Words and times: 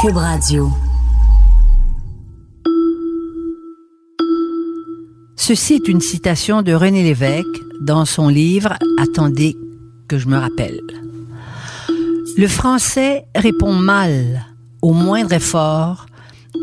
Cube 0.00 0.16
Radio. 0.16 0.70
Ceci 5.34 5.74
est 5.74 5.88
une 5.88 6.00
citation 6.00 6.62
de 6.62 6.72
René 6.72 7.02
Lévesque 7.02 7.46
dans 7.80 8.04
son 8.04 8.28
livre 8.28 8.74
Attendez 9.00 9.56
que 10.06 10.16
je 10.16 10.28
me 10.28 10.36
rappelle. 10.36 10.80
Le 12.36 12.46
français 12.46 13.24
répond 13.34 13.72
mal 13.72 14.46
au 14.82 14.92
moindre 14.92 15.32
effort 15.32 16.06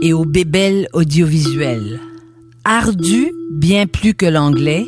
et 0.02 0.14
aux 0.14 0.26
bébelles 0.26 0.88
audiovisuelles. 0.94 2.00
Ardu 2.64 3.34
bien 3.52 3.86
plus 3.86 4.14
que 4.14 4.26
l'anglais, 4.26 4.88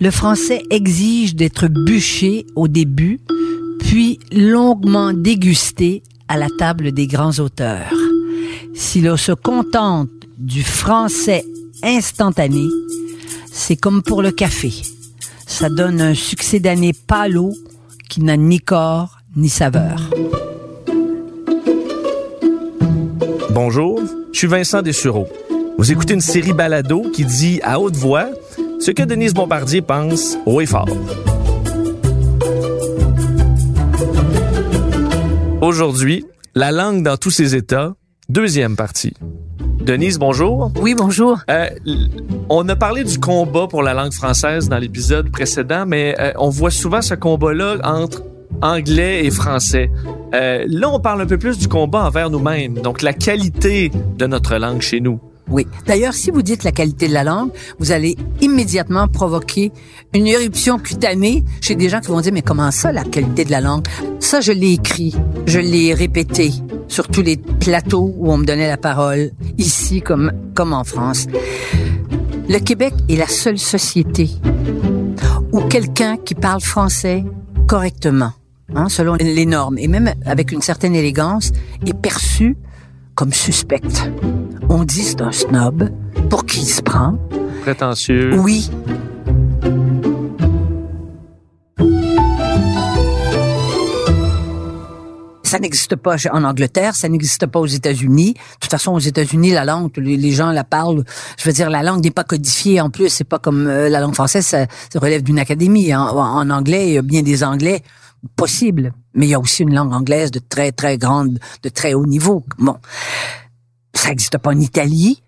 le 0.00 0.12
français 0.12 0.62
exige 0.70 1.34
d'être 1.34 1.66
bûché 1.66 2.46
au 2.54 2.68
début, 2.68 3.18
puis 3.80 4.20
longuement 4.30 5.12
dégusté 5.12 6.04
à 6.28 6.36
la 6.36 6.48
table 6.48 6.92
des 6.92 7.06
grands 7.06 7.38
auteurs. 7.38 7.92
Si 8.74 9.00
l'on 9.00 9.16
se 9.16 9.32
contente 9.32 10.10
du 10.38 10.62
français 10.62 11.44
instantané, 11.82 12.66
c'est 13.50 13.76
comme 13.76 14.02
pour 14.02 14.22
le 14.22 14.30
café. 14.30 14.72
Ça 15.46 15.68
donne 15.68 16.00
un 16.00 16.14
succès 16.14 16.60
d'année 16.60 16.92
palo 16.92 17.52
qui 18.08 18.22
n'a 18.22 18.36
ni 18.36 18.60
corps 18.60 19.18
ni 19.36 19.48
saveur. 19.48 20.10
Bonjour, 23.50 24.00
je 24.32 24.38
suis 24.38 24.46
Vincent 24.46 24.82
Dessureau. 24.82 25.26
Vous 25.78 25.90
écoutez 25.90 26.14
une 26.14 26.20
série 26.20 26.52
balado 26.52 27.02
qui 27.12 27.24
dit 27.24 27.60
à 27.62 27.80
haute 27.80 27.96
voix 27.96 28.28
ce 28.80 28.90
que 28.90 29.02
Denise 29.02 29.34
Bombardier 29.34 29.82
pense 29.82 30.36
haut 30.46 30.60
et. 30.60 30.68
Aujourd'hui, 35.60 36.24
la 36.54 36.70
langue 36.70 37.02
dans 37.02 37.16
tous 37.16 37.32
ses 37.32 37.56
états, 37.56 37.94
deuxième 38.28 38.76
partie. 38.76 39.14
Denise, 39.80 40.20
bonjour. 40.20 40.70
Oui, 40.80 40.94
bonjour. 40.94 41.40
Euh, 41.50 41.68
on 42.48 42.68
a 42.68 42.76
parlé 42.76 43.02
du 43.02 43.18
combat 43.18 43.66
pour 43.66 43.82
la 43.82 43.92
langue 43.92 44.12
française 44.12 44.68
dans 44.68 44.78
l'épisode 44.78 45.32
précédent, 45.32 45.84
mais 45.84 46.14
euh, 46.20 46.32
on 46.36 46.48
voit 46.48 46.70
souvent 46.70 47.02
ce 47.02 47.14
combat-là 47.14 47.78
entre 47.82 48.22
anglais 48.62 49.24
et 49.24 49.30
français. 49.32 49.90
Euh, 50.32 50.64
là, 50.68 50.90
on 50.90 51.00
parle 51.00 51.22
un 51.22 51.26
peu 51.26 51.38
plus 51.38 51.58
du 51.58 51.66
combat 51.66 52.04
envers 52.04 52.30
nous-mêmes, 52.30 52.74
donc 52.74 53.02
la 53.02 53.12
qualité 53.12 53.90
de 54.16 54.26
notre 54.26 54.56
langue 54.58 54.80
chez 54.80 55.00
nous. 55.00 55.20
Oui. 55.50 55.66
D'ailleurs, 55.86 56.14
si 56.14 56.30
vous 56.30 56.42
dites 56.42 56.64
la 56.64 56.72
qualité 56.72 57.08
de 57.08 57.14
la 57.14 57.24
langue, 57.24 57.50
vous 57.78 57.92
allez 57.92 58.16
immédiatement 58.40 59.08
provoquer 59.08 59.72
une 60.14 60.26
éruption 60.26 60.78
cutanée 60.78 61.44
chez 61.60 61.74
des 61.74 61.88
gens 61.88 62.00
qui 62.00 62.08
vont 62.08 62.20
dire, 62.20 62.32
mais 62.32 62.42
comment 62.42 62.70
ça, 62.70 62.92
la 62.92 63.04
qualité 63.04 63.44
de 63.44 63.50
la 63.50 63.60
langue? 63.60 63.86
Ça, 64.20 64.40
je 64.40 64.52
l'ai 64.52 64.72
écrit, 64.72 65.14
je 65.46 65.58
l'ai 65.58 65.94
répété 65.94 66.52
sur 66.88 67.08
tous 67.08 67.22
les 67.22 67.36
plateaux 67.36 68.12
où 68.16 68.32
on 68.32 68.38
me 68.38 68.44
donnait 68.44 68.68
la 68.68 68.76
parole, 68.76 69.30
ici 69.56 70.02
comme, 70.02 70.32
comme 70.54 70.72
en 70.72 70.84
France. 70.84 71.26
Le 72.48 72.58
Québec 72.58 72.94
est 73.08 73.16
la 73.16 73.28
seule 73.28 73.58
société 73.58 74.30
où 75.52 75.60
quelqu'un 75.62 76.16
qui 76.16 76.34
parle 76.34 76.60
français 76.60 77.24
correctement, 77.66 78.32
hein, 78.74 78.88
selon 78.88 79.14
les 79.14 79.46
normes, 79.46 79.78
et 79.78 79.88
même 79.88 80.14
avec 80.24 80.52
une 80.52 80.62
certaine 80.62 80.94
élégance, 80.94 81.52
est 81.86 81.94
perçu 81.94 82.56
comme 83.14 83.32
suspecte. 83.32 84.10
On 84.70 84.84
dit 84.84 85.02
c'est 85.02 85.22
un 85.22 85.32
snob. 85.32 85.90
Pour 86.28 86.44
qui 86.44 86.60
il 86.60 86.66
se 86.66 86.82
prend? 86.82 87.16
Prétentieux. 87.62 88.38
Oui. 88.38 88.70
Ça 95.42 95.58
n'existe 95.58 95.96
pas 95.96 96.16
en 96.30 96.44
Angleterre, 96.44 96.94
ça 96.94 97.08
n'existe 97.08 97.46
pas 97.46 97.58
aux 97.58 97.66
États-Unis. 97.66 98.34
De 98.34 98.38
toute 98.60 98.70
façon, 98.70 98.92
aux 98.92 98.98
États-Unis, 98.98 99.52
la 99.52 99.64
langue, 99.64 99.90
les, 99.96 100.30
gens 100.32 100.52
la 100.52 100.64
parlent. 100.64 101.04
Je 101.38 101.44
veux 101.44 101.52
dire, 101.54 101.70
la 101.70 101.82
langue 101.82 102.04
n'est 102.04 102.10
pas 102.10 102.24
codifiée. 102.24 102.82
En 102.82 102.90
plus, 102.90 103.08
c'est 103.08 103.24
pas 103.24 103.38
comme 103.38 103.66
euh, 103.66 103.88
la 103.88 104.00
langue 104.00 104.14
française, 104.14 104.44
ça, 104.44 104.66
relève 104.96 105.22
d'une 105.22 105.38
académie. 105.38 105.94
En, 105.94 106.10
en 106.10 106.50
anglais, 106.50 106.88
il 106.88 106.92
y 106.92 106.98
a 106.98 107.02
bien 107.02 107.22
des 107.22 107.42
Anglais 107.42 107.82
possibles, 108.36 108.92
mais 109.14 109.26
il 109.26 109.30
y 109.30 109.34
a 109.34 109.40
aussi 109.40 109.62
une 109.62 109.74
langue 109.74 109.92
anglaise 109.92 110.30
de 110.30 110.40
très 110.40 110.72
très 110.72 110.98
grande, 110.98 111.38
de 111.62 111.68
très 111.68 111.94
haut 111.94 112.06
niveau. 112.06 112.44
Bon, 112.58 112.76
ça 114.08 114.12
n'existe 114.12 114.38
pas 114.38 114.52
en 114.52 114.60
Italie, 114.60 115.22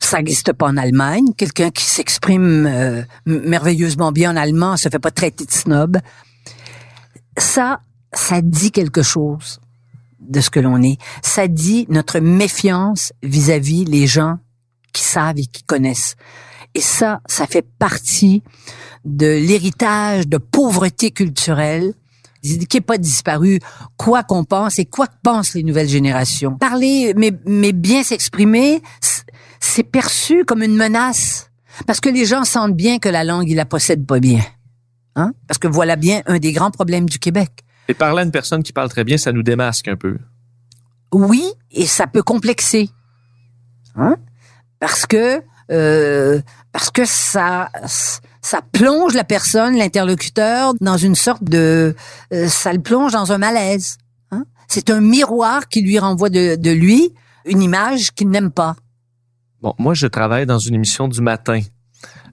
ça 0.00 0.16
n'existe 0.16 0.54
pas 0.54 0.68
en 0.68 0.78
Allemagne. 0.78 1.34
Quelqu'un 1.36 1.70
qui 1.70 1.84
s'exprime 1.84 2.64
euh, 2.66 3.02
merveilleusement 3.26 4.10
bien 4.10 4.32
en 4.32 4.36
allemand 4.36 4.78
se 4.78 4.88
fait 4.88 4.98
pas 4.98 5.10
traiter 5.10 5.44
de 5.44 5.50
snob. 5.50 5.98
Ça, 7.36 7.82
ça 8.14 8.40
dit 8.40 8.70
quelque 8.70 9.02
chose 9.02 9.60
de 10.18 10.40
ce 10.40 10.48
que 10.48 10.60
l'on 10.60 10.82
est. 10.82 10.96
Ça 11.22 11.46
dit 11.46 11.84
notre 11.90 12.20
méfiance 12.20 13.12
vis-à-vis 13.22 13.84
les 13.84 14.06
gens 14.06 14.38
qui 14.94 15.02
savent 15.02 15.38
et 15.38 15.44
qui 15.44 15.62
connaissent. 15.62 16.16
Et 16.74 16.80
ça, 16.80 17.20
ça 17.26 17.46
fait 17.46 17.66
partie 17.78 18.42
de 19.04 19.26
l'héritage 19.26 20.26
de 20.26 20.38
pauvreté 20.38 21.10
culturelle 21.10 21.92
qui 22.42 22.68
n'est 22.74 22.80
pas 22.80 22.98
disparu, 22.98 23.60
quoi 23.96 24.22
qu'on 24.22 24.44
pense 24.44 24.78
et 24.78 24.84
quoi 24.84 25.06
que 25.06 25.16
pensent 25.22 25.54
les 25.54 25.62
nouvelles 25.62 25.88
générations. 25.88 26.56
Parler, 26.56 27.14
mais, 27.16 27.32
mais 27.46 27.72
bien 27.72 28.02
s'exprimer, 28.02 28.82
c'est 29.60 29.82
perçu 29.82 30.44
comme 30.44 30.62
une 30.62 30.76
menace. 30.76 31.50
Parce 31.86 32.00
que 32.00 32.08
les 32.08 32.24
gens 32.24 32.44
sentent 32.44 32.74
bien 32.74 32.98
que 32.98 33.08
la 33.08 33.24
langue, 33.24 33.48
ils 33.48 33.54
la 33.56 33.64
possèdent 33.64 34.06
pas 34.06 34.20
bien. 34.20 34.40
Hein? 35.16 35.32
Parce 35.46 35.58
que 35.58 35.68
voilà 35.68 35.96
bien 35.96 36.22
un 36.26 36.38
des 36.38 36.52
grands 36.52 36.70
problèmes 36.70 37.08
du 37.08 37.18
Québec. 37.18 37.64
Et 37.88 37.94
parler 37.94 38.20
à 38.20 38.24
une 38.24 38.30
personne 38.30 38.62
qui 38.62 38.72
parle 38.72 38.88
très 38.88 39.04
bien, 39.04 39.16
ça 39.16 39.32
nous 39.32 39.42
démasque 39.42 39.88
un 39.88 39.96
peu. 39.96 40.18
Oui, 41.12 41.44
et 41.70 41.86
ça 41.86 42.06
peut 42.06 42.22
complexer. 42.22 42.90
Hein? 43.96 44.16
Parce 44.78 45.06
que 45.06 45.42
euh, 45.70 46.40
parce 46.72 46.90
que 46.90 47.04
ça 47.04 47.70
ça 48.48 48.62
plonge 48.62 49.12
la 49.12 49.24
personne, 49.24 49.76
l'interlocuteur, 49.76 50.72
dans 50.80 50.96
une 50.96 51.14
sorte 51.14 51.44
de 51.44 51.94
euh, 52.32 52.48
ça 52.48 52.72
le 52.72 52.80
plonge 52.80 53.12
dans 53.12 53.30
un 53.30 53.36
malaise. 53.36 53.98
Hein? 54.30 54.44
C'est 54.68 54.88
un 54.88 55.02
miroir 55.02 55.68
qui 55.68 55.82
lui 55.82 55.98
renvoie 55.98 56.30
de, 56.30 56.56
de 56.56 56.70
lui 56.70 57.12
une 57.44 57.60
image 57.60 58.12
qu'il 58.14 58.30
n'aime 58.30 58.50
pas. 58.50 58.74
Bon, 59.60 59.74
moi 59.78 59.92
je 59.92 60.06
travaille 60.06 60.46
dans 60.46 60.58
une 60.58 60.74
émission 60.74 61.08
du 61.08 61.20
matin. 61.20 61.60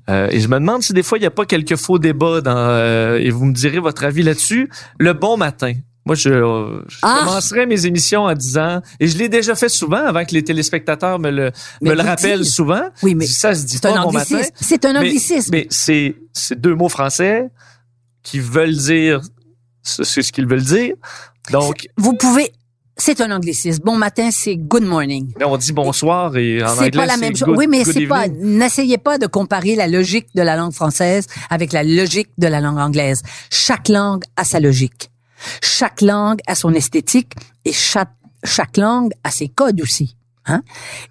Euh, 0.09 0.30
et 0.31 0.40
je 0.40 0.48
me 0.48 0.58
demande 0.58 0.84
si 0.84 0.94
des 0.94 1.04
fois 1.04 1.18
il 1.18 1.22
n'y 1.22 1.28
a 1.28 1.31
pas 1.31 1.46
quelques 1.46 1.75
faux 1.75 2.00
débats 2.00 2.40
dans, 2.40 2.56
euh, 2.56 3.18
et 3.18 3.30
vous 3.30 3.44
me 3.44 3.54
direz 3.54 3.80
votre 3.80 4.06
avis 4.06 4.24
là-dessus. 4.24 4.70
Le 4.98 5.12
bon 5.12 5.36
matin. 5.36 5.74
Moi, 6.06 6.16
je, 6.16 6.30
je 6.88 6.98
Ah! 7.02 7.22
commencerai 7.26 7.66
mes 7.66 7.86
émissions 7.88 8.24
en 8.26 8.34
disant, 8.34 8.82
et 9.00 9.08
je 9.08 9.18
l'ai 9.18 9.28
déjà 9.28 9.56
fait 9.56 9.70
souvent 9.70 10.06
avant 10.06 10.24
que 10.24 10.34
les 10.34 10.44
téléspectateurs 10.44 11.18
me 11.18 11.32
le, 11.32 11.52
Mais 11.82 11.90
me 11.92 11.96
le 11.96 12.02
rappellent 12.04 12.42
dites- 12.42 12.52
souvent. 12.54 12.84
Oui, 13.02 13.16
mais 13.16 13.26
ça 13.26 13.56
se 13.56 13.66
dit 13.66 13.78
c'est 13.82 13.88
un 13.88 13.94
pas 13.94 14.04
bon 14.04 14.12
matin. 14.12 14.42
C'est 14.62 14.86
un 14.86 14.94
Mais- 14.94 15.00
anglicisme. 15.00 15.50
Mais, 15.52 15.66
c'est, 15.72 16.16
c'est 16.32 16.60
deux 16.62 16.76
mots 16.76 16.90
français 16.90 17.50
qui 18.22 18.40
veulent 18.40 18.76
dire 18.76 19.22
ce, 19.82 20.04
c'est 20.04 20.22
ce 20.22 20.32
qu'ils 20.32 20.48
veulent 20.48 20.64
dire. 20.64 20.94
Donc, 21.52 21.88
Vous 21.98 22.14
pouvez. 22.14 22.52
C'est 22.98 23.20
un 23.20 23.30
anglicisme. 23.32 23.82
Bon 23.84 23.98
matin, 23.98 24.30
c'est 24.32 24.56
good 24.56 24.84
morning. 24.84 25.34
on 25.44 25.58
dit 25.58 25.74
bonsoir 25.74 26.38
et 26.38 26.64
en 26.64 26.68
C'est 26.70 26.74
anglais, 26.78 26.92
pas 26.92 27.06
la 27.06 27.18
même 27.18 27.36
chose. 27.36 27.54
Oui, 27.58 27.66
mais 27.68 27.84
c'est 27.84 28.08
pas. 28.08 28.28
N'essayez 28.30 28.98
pas 28.98 29.18
de 29.18 29.28
comparer 29.28 29.76
la 29.76 29.88
logique 29.88 30.28
de 30.34 30.42
la 30.42 30.56
langue 30.56 30.72
française 30.72 31.26
avec 31.50 31.74
la 31.74 31.84
logique 31.84 32.30
de 32.38 32.48
la 32.48 32.62
langue 32.62 32.78
anglaise. 32.78 33.22
Chaque 33.52 33.90
langue 33.90 34.24
a 34.38 34.44
sa 34.46 34.60
logique. 34.62 35.10
Chaque 35.61 36.01
langue 36.01 36.39
a 36.47 36.56
son 36.56 36.73
esthétique 36.73 37.33
et 37.63 37.73
chaque 37.73 38.11
chaque 38.45 38.78
langue 38.78 39.11
a 39.23 39.31
ses 39.31 39.47
codes 39.47 39.81
aussi. 39.81 40.16
Hein? 40.45 40.61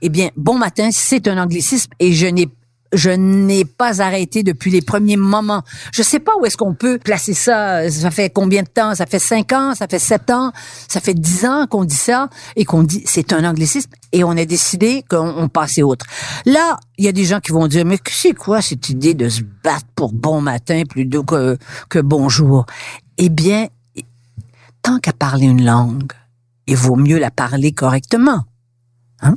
Eh 0.00 0.08
bien, 0.08 0.28
bon 0.36 0.56
matin, 0.56 0.90
c'est 0.92 1.26
un 1.26 1.42
anglicisme 1.42 1.90
et 1.98 2.12
je 2.12 2.26
n'ai 2.26 2.48
je 2.92 3.10
n'ai 3.10 3.64
pas 3.64 4.00
arrêté 4.00 4.44
depuis 4.44 4.70
les 4.70 4.80
premiers 4.80 5.16
moments. 5.16 5.62
Je 5.92 6.02
sais 6.04 6.20
pas 6.20 6.30
où 6.40 6.46
est-ce 6.46 6.56
qu'on 6.56 6.74
peut 6.74 6.98
placer 6.98 7.34
ça. 7.34 7.90
Ça 7.90 8.12
fait 8.12 8.30
combien 8.30 8.62
de 8.62 8.68
temps? 8.68 8.94
Ça 8.94 9.04
fait 9.04 9.18
cinq 9.18 9.52
ans? 9.52 9.74
Ça 9.74 9.88
fait 9.88 9.98
sept 9.98 10.30
ans? 10.30 10.52
Ça 10.86 11.00
fait 11.00 11.14
dix 11.14 11.44
ans 11.44 11.66
qu'on 11.66 11.84
dit 11.84 11.96
ça 11.96 12.28
et 12.54 12.64
qu'on 12.64 12.84
dit 12.84 13.02
c'est 13.04 13.32
un 13.32 13.44
anglicisme 13.44 13.90
et 14.12 14.22
on 14.22 14.30
a 14.30 14.44
décidé 14.44 15.04
qu'on 15.10 15.28
on 15.36 15.48
passait 15.48 15.82
autre. 15.82 16.06
Là, 16.46 16.78
il 16.96 17.04
y 17.04 17.08
a 17.08 17.12
des 17.12 17.24
gens 17.24 17.40
qui 17.40 17.50
vont 17.50 17.66
dire, 17.66 17.84
mais 17.84 17.98
c'est 18.08 18.34
quoi 18.34 18.62
cette 18.62 18.88
idée 18.88 19.14
de 19.14 19.28
se 19.28 19.42
battre 19.64 19.86
pour 19.96 20.12
bon 20.12 20.40
matin 20.40 20.82
plutôt 20.88 21.24
que, 21.24 21.58
que 21.88 21.98
bonjour? 21.98 22.64
Eh 23.18 23.28
bien, 23.28 23.66
tant 24.84 24.98
qu'à 24.98 25.14
parler 25.14 25.46
une 25.46 25.64
langue, 25.64 26.12
il 26.66 26.76
vaut 26.76 26.94
mieux 26.94 27.18
la 27.18 27.30
parler 27.30 27.72
correctement. 27.72 28.44
Hein? 29.22 29.34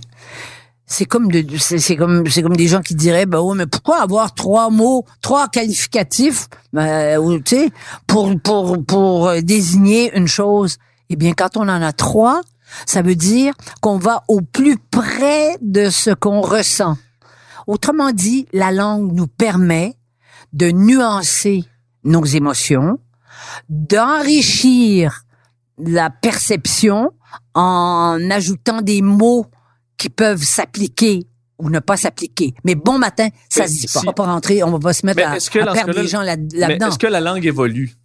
C'est 0.86 1.06
comme 1.06 1.32
de, 1.32 1.58
c'est 1.58 1.96
comme 1.96 2.28
c'est 2.28 2.42
comme 2.42 2.56
des 2.56 2.68
gens 2.68 2.82
qui 2.82 2.96
diraient 2.96 3.26
bah 3.26 3.42
ouais 3.42 3.56
mais 3.56 3.66
pourquoi 3.66 4.02
avoir 4.02 4.34
trois 4.34 4.70
mots 4.70 5.06
trois 5.22 5.50
qualificatifs 5.50 6.48
euh, 6.78 7.40
tu 7.44 7.58
sais 7.58 7.70
pour 8.08 8.34
pour 8.42 8.86
pour 8.86 9.28
euh, 9.28 9.42
désigner 9.42 10.16
une 10.16 10.28
chose? 10.28 10.78
Eh 11.10 11.18
bien 11.18 11.34
quand 11.34 11.58
on 11.58 11.64
en 11.64 11.82
a 11.82 11.92
trois 11.92 12.42
ça 12.86 13.02
veut 13.02 13.16
dire 13.16 13.54
qu'on 13.82 13.98
va 13.98 14.24
au 14.30 14.40
plus 14.40 14.78
près 14.78 15.58
de 15.62 15.90
ce 15.90 16.12
qu'on 16.12 16.40
ressent 16.40 16.98
autrement 17.68 18.12
dit 18.12 18.48
la 18.54 18.72
langue 18.72 19.12
nous 19.12 19.28
permet 19.28 19.96
de 20.54 20.72
nuancer 20.72 21.66
nos 22.06 22.24
émotions 22.24 22.98
d'enrichir 23.68 25.26
la 25.78 26.10
perception 26.10 27.12
en 27.54 28.18
ajoutant 28.32 28.82
des 28.82 29.02
mots 29.02 29.46
qui 29.98 30.10
peuvent 30.10 30.44
s'appliquer 30.44 31.28
ou 31.60 31.70
ne 31.70 31.80
pas 31.80 31.98
s'appliquer. 31.98 32.54
Mais 32.64 32.76
bon 32.76 33.00
matin, 33.00 33.30
ça 33.50 33.62
Mais 33.62 33.68
se 33.68 33.80
dit 33.82 33.88
pas. 33.92 34.00
On 34.02 34.06
va 34.06 34.14
pas 34.14 34.26
rentrer, 34.26 34.64
on 34.64 34.72
va 34.72 34.80
pas 34.80 34.94
se 34.94 35.06
mettre 35.06 35.24
à, 35.24 35.32
à 35.32 35.74
perdre 35.74 36.00
les 36.02 36.08
gens 36.08 36.22
là- 36.22 36.36
là-dedans. 36.54 36.90
est-ce 36.90 37.00
que 37.00 37.08
la 37.08 37.20
langue 37.20 37.46
évolue? 37.46 37.96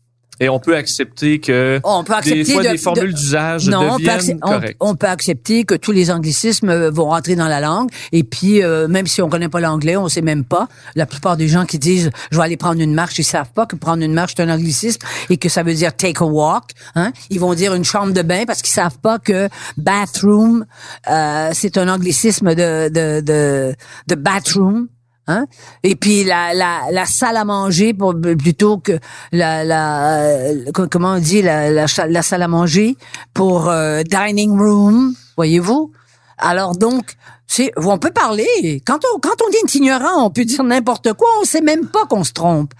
Et 0.40 0.49
on 0.49 0.58
peut 0.58 0.75
accepter 0.76 1.38
que 1.38 1.79
Oh, 1.84 1.96
on 2.00 2.05
peut 2.05 2.14
accepter 2.14 2.43
des 2.43 2.52
fois 2.52 2.62
de- 2.64 2.69
des 2.70 2.79
formules 2.79 3.14
d'usage 3.14 3.69
non, 3.69 3.93
on 3.93 3.96
peut, 3.99 4.02
deviennent 4.05 4.38
on- 4.43 4.49
correctes. 4.50 4.76
on 4.81 4.94
peut 4.96 5.06
accepter 5.06 5.64
que 5.64 5.75
tous 5.75 5.93
les 5.93 6.11
anglicismes 6.11 6.88
vont 6.88 7.05
rentrer 7.11 7.37
dans 7.37 7.46
la 7.49 7.61
langue. 7.61 7.90
Et 8.11 8.25
puis, 8.25 8.62
euh, 8.62 8.88
même 8.88 9.06
si 9.06 9.23
on 9.23 9.29
connaît 9.29 9.49
pas 9.50 9.61
l'anglais, 9.61 9.96
on 9.96 10.08
sait 10.08 10.23
même 10.23 10.43
pas. 10.44 10.69
La 10.96 11.06
plupart 11.06 11.37
des 11.37 11.46
gens 11.49 11.64
qui 11.64 11.79
disent 11.79 12.11
«je 12.32 12.37
vais 12.38 12.43
aller 12.43 12.56
prendre 12.56 12.81
une 12.81 12.94
marche», 12.94 13.19
ils 13.20 13.25
savent 13.25 13.52
pas 13.55 13.67
que 13.67 13.76
prendre 13.76 14.02
une 14.02 14.14
marche, 14.14 14.32
c'est 14.37 14.43
un 14.43 14.52
anglicisme 14.52 15.00
et 15.31 15.37
que 15.37 15.49
ça 15.49 15.62
veut 15.62 15.75
dire 15.75 15.94
«take 15.96 16.23
a 16.23 16.26
walk 16.26 16.70
hein? 16.96 17.12
Ils 17.31 17.38
vont 17.38 17.55
dire 17.55 17.75
une 17.75 17.84
chambre 17.84 18.12
de 18.12 18.23
bain 18.23 18.44
parce 18.46 18.62
qu'ils 18.62 18.75
savent 18.75 18.99
pas 19.00 19.19
que 19.19 19.49
«bathroom 19.76 20.64
euh, 21.11 21.50
c'est 21.52 21.76
un 21.79 21.88
anglicisme 21.88 22.55
de, 22.55 22.88
de, 22.88 23.20
de, 23.20 23.75
de 24.08 24.14
bathroom». 24.14 24.88
Hein? 25.28 25.46
Et 25.84 25.94
puis 25.94 26.24
la, 26.24 26.52
la, 26.52 26.90
la 26.90 27.06
salle 27.06 27.36
à 27.36 27.44
manger 27.44 27.94
pour 27.94 28.14
plutôt 28.20 28.78
que 28.78 28.98
la, 29.30 29.62
la 29.64 30.16
euh, 30.16 30.64
comment 30.90 31.12
on 31.12 31.19
dit 31.19 31.42
la, 31.42 31.70
la, 31.70 31.86
salle 31.86 32.42
à 32.42 32.48
manger 32.48 32.96
pour 33.32 33.69
euh, 33.69 34.02
dining 34.02 34.58
room, 34.58 35.14
voyez-vous? 35.36 35.92
Alors 36.38 36.76
donc 36.76 37.14
c'est 37.46 37.70
on 37.76 37.98
peut 37.98 38.10
parler 38.10 38.82
quand 38.84 38.98
on 39.14 39.20
quand 39.20 39.36
on 39.46 39.50
dit 39.50 39.78
ignorant, 39.78 40.24
on 40.26 40.30
peut 40.30 40.44
dire 40.44 40.64
n'importe 40.64 41.12
quoi, 41.12 41.28
on 41.40 41.44
sait 41.44 41.60
même 41.60 41.86
pas 41.86 42.04
qu'on 42.06 42.24
se 42.24 42.32
trompe. 42.32 42.74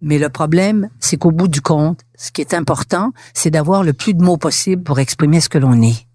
Mais 0.00 0.18
le 0.18 0.28
problème, 0.28 0.90
c'est 1.00 1.16
qu'au 1.16 1.30
bout 1.30 1.48
du 1.48 1.62
compte, 1.62 2.00
ce 2.14 2.30
qui 2.30 2.42
est 2.42 2.52
important, 2.52 3.12
c'est 3.32 3.50
d'avoir 3.50 3.82
le 3.82 3.94
plus 3.94 4.12
de 4.12 4.22
mots 4.22 4.36
possible 4.36 4.82
pour 4.82 4.98
exprimer 4.98 5.40
ce 5.40 5.48
que 5.48 5.56
l'on 5.56 5.80
est. 5.80 6.06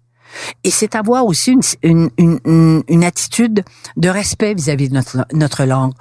Et 0.64 0.70
c'est 0.70 0.94
avoir 0.94 1.26
aussi 1.26 1.52
une, 1.82 2.10
une, 2.16 2.40
une, 2.44 2.82
une- 2.88 3.04
attitude 3.04 3.64
de 3.96 4.08
respect 4.08 4.54
vis-à-vis 4.54 4.88
de 4.88 4.94
notre, 4.94 5.26
notre 5.32 5.64
langue. 5.64 5.92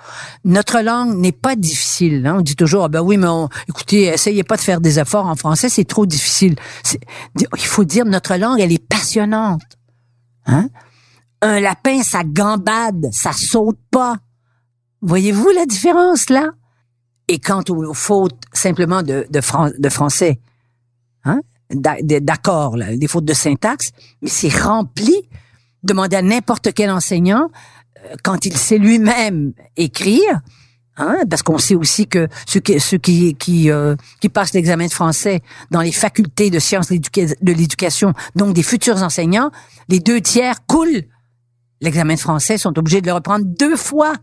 Notre 0.45 0.81
langue 0.81 1.15
n'est 1.17 1.31
pas 1.31 1.55
difficile. 1.55 2.25
hein. 2.27 2.35
On 2.39 2.41
dit 2.41 2.55
toujours, 2.55 2.83
ah 2.85 2.89
ben 2.89 3.01
oui, 3.01 3.17
mais 3.17 3.27
on- 3.27 3.49
écoutez, 3.67 4.03
essayez 4.05 4.43
pas 4.43 4.55
de 4.57 4.61
faire 4.61 4.81
des 4.81 4.99
efforts 4.99 5.25
en 5.27 5.35
français, 5.35 5.69
c'est 5.69 5.85
trop 5.85 6.05
difficile. 6.05 6.55
Il 7.35 7.65
faut 7.65 7.83
dire, 7.83 8.05
notre 8.05 8.35
langue, 8.35 8.59
elle 8.59 8.71
est 8.71 8.85
passionnante. 8.87 9.61
Hein? 10.45 10.69
Un 11.41 11.59
lapin, 11.59 12.03
ça 12.03 12.23
gambade, 12.25 13.07
ça 13.11 13.31
saute 13.33 13.79
pas. 13.91 14.17
Voyez-vous 15.01 15.49
la 15.51 15.65
différence 15.65 16.29
là? 16.29 16.49
Et 17.29 17.39
quant 17.39 17.63
aux 17.69 17.93
fautes 17.93 18.41
simplement 18.53 19.01
de, 19.03 19.25
de, 19.29 19.41
fran- 19.41 19.69
de 19.77 19.89
français, 19.89 20.39
d'accord, 21.69 22.77
des 22.77 23.07
fautes 23.07 23.25
de 23.25 23.33
syntaxe, 23.33 23.91
mais 24.21 24.29
c'est 24.29 24.49
rempli. 24.49 25.15
Demandez 25.83 26.17
à 26.17 26.21
n'importe 26.21 26.73
quel 26.73 26.89
enseignant, 26.91 27.49
euh, 28.05 28.15
quand 28.23 28.45
il 28.45 28.57
sait 28.57 28.77
lui-même 28.77 29.53
écrire, 29.77 30.41
hein, 30.97 31.19
parce 31.29 31.41
qu'on 31.41 31.57
sait 31.57 31.75
aussi 31.75 32.07
que 32.07 32.27
ceux 32.45 32.59
qui, 32.59 32.79
ceux 32.79 32.97
qui, 32.97 33.71
euh, 33.71 33.95
qui 34.19 34.29
passent 34.29 34.53
l'examen 34.53 34.87
de 34.87 34.91
français 34.91 35.41
dans 35.71 35.81
les 35.81 35.91
facultés 35.91 36.49
de 36.49 36.59
sciences 36.59 36.89
de 36.89 37.53
l'éducation, 37.53 38.13
donc 38.35 38.53
des 38.53 38.63
futurs 38.63 39.01
enseignants, 39.03 39.51
les 39.87 39.99
deux 39.99 40.19
tiers 40.19 40.65
coulent 40.65 41.03
l'examen 41.81 42.15
de 42.15 42.19
français, 42.19 42.57
sont 42.57 42.77
obligés 42.77 43.01
de 43.01 43.07
le 43.07 43.13
reprendre 43.13 43.45
deux 43.45 43.77
fois 43.77 44.13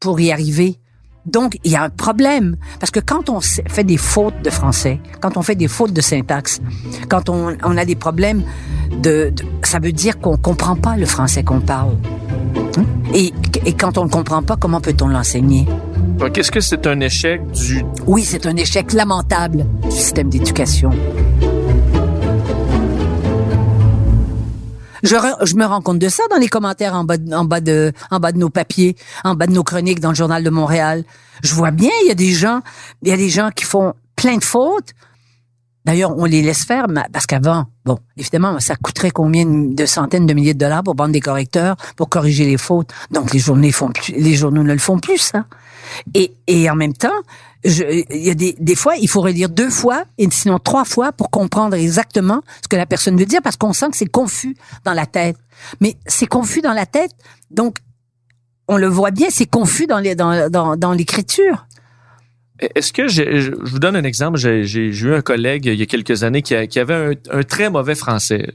pour 0.00 0.20
y 0.20 0.32
arriver. 0.32 0.78
Donc, 1.26 1.58
il 1.64 1.72
y 1.72 1.76
a 1.76 1.82
un 1.84 1.90
problème. 1.90 2.56
Parce 2.80 2.90
que 2.90 3.00
quand 3.00 3.30
on 3.30 3.40
fait 3.40 3.84
des 3.84 3.96
fautes 3.96 4.40
de 4.42 4.50
français, 4.50 5.00
quand 5.20 5.36
on 5.36 5.42
fait 5.42 5.54
des 5.54 5.68
fautes 5.68 5.92
de 5.92 6.00
syntaxe, 6.00 6.60
quand 7.08 7.28
on, 7.28 7.56
on 7.64 7.76
a 7.76 7.84
des 7.84 7.96
problèmes 7.96 8.42
de, 8.92 9.32
de- 9.34 9.44
ça 9.62 9.78
veut 9.78 9.92
dire 9.92 10.18
qu'on 10.20 10.36
comprend 10.36 10.76
pas 10.76 10.96
le 10.96 11.06
français 11.06 11.42
qu'on 11.42 11.60
parle. 11.60 11.96
Hein? 12.76 12.84
Et, 13.14 13.32
et 13.64 13.72
quand 13.72 13.96
on 13.98 14.04
ne 14.04 14.10
comprend 14.10 14.42
pas, 14.42 14.56
comment 14.56 14.80
peut-on 14.80 15.08
l'enseigner? 15.08 15.66
Donc, 16.18 16.36
est-ce 16.38 16.50
que 16.50 16.60
c'est 16.60 16.86
un 16.86 17.00
échec 17.00 17.40
du 17.52 17.84
Oui, 18.06 18.22
c'est 18.24 18.46
un 18.46 18.56
échec 18.56 18.92
lamentable 18.92 19.66
du 19.82 19.90
système 19.90 20.28
d'éducation. 20.28 20.90
Je, 25.04 25.54
me 25.56 25.66
rends 25.66 25.82
compte 25.82 25.98
de 25.98 26.08
ça 26.08 26.22
dans 26.30 26.38
les 26.38 26.48
commentaires 26.48 26.94
en 26.94 27.04
bas, 27.04 27.18
de, 27.18 27.92
nos 28.36 28.48
papiers, 28.48 28.96
en 29.22 29.34
bas 29.34 29.46
de 29.46 29.52
nos 29.52 29.62
chroniques 29.62 30.00
dans 30.00 30.08
le 30.08 30.14
journal 30.14 30.42
de 30.42 30.48
Montréal. 30.48 31.04
Je 31.42 31.54
vois 31.54 31.72
bien, 31.72 31.90
il 32.04 32.08
y 32.08 32.10
a 32.10 32.14
des 32.14 32.32
gens, 32.32 32.62
il 33.02 33.10
y 33.10 33.12
a 33.12 33.16
des 33.16 33.28
gens 33.28 33.50
qui 33.54 33.64
font 33.64 33.92
plein 34.16 34.38
de 34.38 34.44
fautes. 34.44 34.94
D'ailleurs, 35.84 36.16
on 36.16 36.24
les 36.24 36.40
laisse 36.40 36.64
faire, 36.64 36.86
parce 37.12 37.26
qu'avant, 37.26 37.66
bon, 37.84 37.98
évidemment, 38.16 38.58
ça 38.60 38.76
coûterait 38.76 39.10
combien 39.10 39.44
de 39.44 39.84
centaines 39.84 40.24
de 40.24 40.32
milliers 40.32 40.54
de 40.54 40.58
dollars 40.58 40.82
pour 40.82 40.96
prendre 40.96 41.12
des 41.12 41.20
correcteurs, 41.20 41.76
pour 41.96 42.08
corriger 42.08 42.46
les 42.46 42.56
fautes. 42.56 42.88
Donc, 43.10 43.34
les 43.34 43.38
journaux 43.38 43.70
font 43.72 43.90
plus, 43.90 44.14
les 44.16 44.34
journaux 44.34 44.62
ne 44.62 44.72
le 44.72 44.78
font 44.78 44.98
plus, 44.98 45.18
ça. 45.18 45.44
Et, 46.14 46.32
et 46.46 46.68
en 46.70 46.76
même 46.76 46.94
temps, 46.94 47.20
il 47.64 48.04
y 48.10 48.30
a 48.30 48.34
des, 48.34 48.54
des 48.58 48.74
fois, 48.74 48.96
il 48.96 49.08
faut 49.08 49.22
relire 49.22 49.48
deux 49.48 49.70
fois, 49.70 50.04
et 50.18 50.28
sinon 50.30 50.58
trois 50.58 50.84
fois, 50.84 51.12
pour 51.12 51.30
comprendre 51.30 51.74
exactement 51.76 52.42
ce 52.62 52.68
que 52.68 52.76
la 52.76 52.84
personne 52.86 53.16
veut 53.16 53.24
dire, 53.26 53.40
parce 53.42 53.56
qu'on 53.56 53.72
sent 53.72 53.90
que 53.90 53.96
c'est 53.96 54.06
confus 54.10 54.54
dans 54.84 54.92
la 54.92 55.06
tête. 55.06 55.36
Mais 55.80 55.96
c'est 56.06 56.26
confus 56.26 56.60
dans 56.60 56.74
la 56.74 56.84
tête, 56.86 57.12
donc 57.50 57.78
on 58.68 58.76
le 58.76 58.86
voit 58.86 59.10
bien, 59.10 59.28
c'est 59.30 59.46
confus 59.46 59.86
dans 59.86 59.98
les 59.98 60.14
dans, 60.14 60.50
dans, 60.50 60.76
dans 60.76 60.92
l'écriture. 60.92 61.66
Est-ce 62.60 62.92
que 62.92 63.08
je 63.08 63.40
je 63.40 63.50
vous 63.50 63.78
donne 63.78 63.96
un 63.96 64.04
exemple 64.04 64.38
j'ai 64.38 64.62
eu 64.86 65.14
un 65.14 65.22
collègue 65.22 65.66
il 65.66 65.74
y 65.74 65.82
a 65.82 65.86
quelques 65.86 66.22
années 66.22 66.40
qui, 66.42 66.54
a- 66.54 66.66
qui 66.66 66.78
avait 66.78 66.94
un, 66.94 67.38
un 67.38 67.42
très 67.42 67.68
mauvais 67.68 67.94
français, 67.96 68.52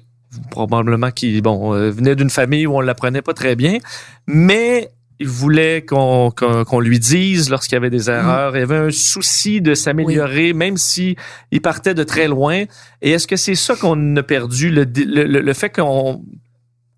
probablement 0.51 1.11
qui 1.11 1.41
bon 1.41 1.73
euh, 1.73 1.91
venait 1.91 2.15
d'une 2.15 2.29
famille 2.29 2.65
où 2.65 2.75
on 2.77 2.81
l'apprenait 2.81 3.21
pas 3.21 3.33
très 3.33 3.55
bien, 3.55 3.77
mais 4.25 4.89
il 5.19 5.27
voulait 5.27 5.83
qu'on 5.85 6.31
qu'on 6.31 6.63
qu'on 6.63 6.79
lui 6.79 6.97
dise 6.99 7.49
lorsqu'il 7.49 7.73
y 7.73 7.77
avait 7.77 7.89
des 7.89 8.09
erreurs. 8.09 8.55
Il 8.55 8.59
y 8.59 8.63
avait 8.63 8.77
un 8.77 8.91
souci 8.91 9.61
de 9.61 9.73
s'améliorer, 9.75 10.53
même 10.53 10.77
si 10.77 11.15
il 11.51 11.61
partait 11.61 11.93
de 11.93 12.03
très 12.03 12.27
loin. 12.27 12.63
Et 13.01 13.11
est-ce 13.11 13.27
que 13.27 13.35
c'est 13.35 13.55
ça 13.55 13.75
qu'on 13.75 14.15
a 14.15 14.23
perdu? 14.23 14.69
Le, 14.69 14.83
le, 14.85 15.41
le- 15.41 15.53
fait 15.53 15.69
qu'on 15.69 16.23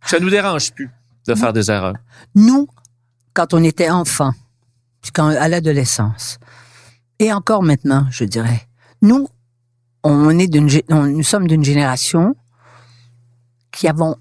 ça 0.06 0.20
nous 0.20 0.30
dérange 0.30 0.72
plus 0.74 0.90
de 1.28 1.36
faire 1.36 1.54
des 1.54 1.70
erreurs. 1.72 1.96
Nous, 2.36 2.68
quand 3.34 3.54
on 3.54 3.64
était 3.64 3.90
enfant, 3.90 4.34
puis 5.02 5.12
quand 5.12 5.28
à 5.28 5.48
l'adolescence, 5.48 6.38
et 7.20 7.34
encore 7.34 7.64
maintenant, 7.64 8.08
je 8.12 8.24
dirais, 8.24 8.68
nous, 9.02 9.28
on 10.04 10.38
est 10.40 10.48
d'une, 10.48 10.70
nous 10.90 11.24
sommes 11.24 11.48
d'une 11.48 11.64
génération 11.64 12.36
qui 13.72 13.88
avons 13.88 14.16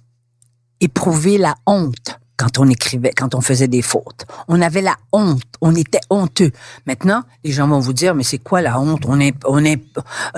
éprouvé 0.81 1.39
la 1.39 1.55
honte 1.67 2.19
quand 2.41 2.59
on 2.59 2.71
écrivait, 2.71 3.13
quand 3.15 3.35
on 3.35 3.43
faisait 3.43 3.69
des 3.69 3.83
fautes. 3.83 4.25
On 4.49 4.63
avait 4.63 4.81
la 4.81 4.97
honte, 5.13 5.43
on 5.61 5.75
était 5.75 6.01
honteux. 6.09 6.53
Maintenant, 6.87 7.23
les 7.45 7.53
gens 7.53 7.69
vont 7.69 7.81
vous 7.81 7.93
dire, 7.93 8.15
mais 8.15 8.23
c'est 8.23 8.39
quoi 8.39 8.63
la 8.63 8.81
honte? 8.81 9.03
On 9.07 9.21
est, 9.21 9.35
on 9.45 9.63
est, 9.63 9.79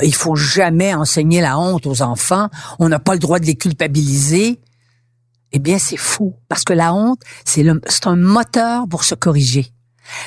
il 0.03 0.15
faut 0.15 0.35
jamais 0.35 0.95
enseigner 0.95 1.41
la 1.41 1.61
honte 1.61 1.87
aux 1.87 2.03
enfants. 2.03 2.49
On 2.81 2.89
n'a 2.89 2.99
pas 2.99 3.13
le 3.13 3.21
droit 3.21 3.39
de 3.39 3.47
les 3.47 3.55
culpabiliser. 3.55 4.61
Eh 5.53 5.61
bien, 5.61 5.79
c'est 5.79 5.97
fou 5.97 6.35
parce 6.49 6.65
que 6.65 6.73
la 6.73 6.93
honte, 6.93 7.21
c'est 7.45 7.63
le, 7.63 7.81
c'est 7.87 8.09
un 8.09 8.17
moteur 8.17 8.89
pour 8.89 9.05
se 9.05 9.15
corriger. 9.15 9.73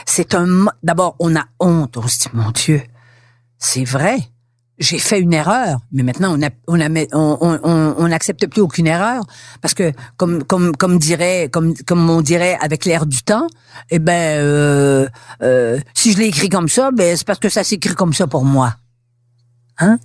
C'est 0.05 0.34
un, 0.34 0.67
d'abord, 0.82 1.17
on 1.20 1.36
a 1.36 1.44
honte. 1.60 1.98
On 1.98 2.08
se 2.08 2.20
dit, 2.20 2.29
mon 2.32 2.51
Dieu, 2.51 2.82
c'est 3.58 3.84
vrai. 3.84 4.20
J'ai 4.77 5.00
fait 5.00 5.22
une 5.22 5.34
erreur, 5.34 5.79
mais 5.94 6.03
maintenant 6.03 6.38
on 7.13 8.08
n'accepte 8.08 8.48
plus 8.48 8.62
aucune 8.62 8.88
erreur 8.88 9.24
parce 9.62 9.74
que 9.74 9.94
comme, 10.17 10.44
comme, 10.44 10.75
comme 10.75 11.00
dirait, 11.00 11.48
comme, 11.50 11.74
comme 11.86 12.10
on 12.10 12.22
dirait 12.22 12.58
avec 12.60 12.84
l'air 12.84 13.05
du 13.05 13.24
temps, 13.24 13.48
eh 13.89 14.00
ben, 14.00 14.38
euh, 14.38 15.08
euh, 15.41 15.79
si 15.94 16.12
je 16.12 16.17
l'ai 16.17 16.25
écrit 16.25 16.50
comme 16.50 16.67
ça, 16.67 16.91
ben 16.91 17.15
c'est 17.15 17.25
parce 17.25 17.39
que 17.39 17.48
ça 17.48 17.63
s'écrit 17.63 17.96
comme 17.96 18.13
ça 18.13 18.27
pour 18.27 18.44
moi, 18.44 18.75
hein? 19.79 19.98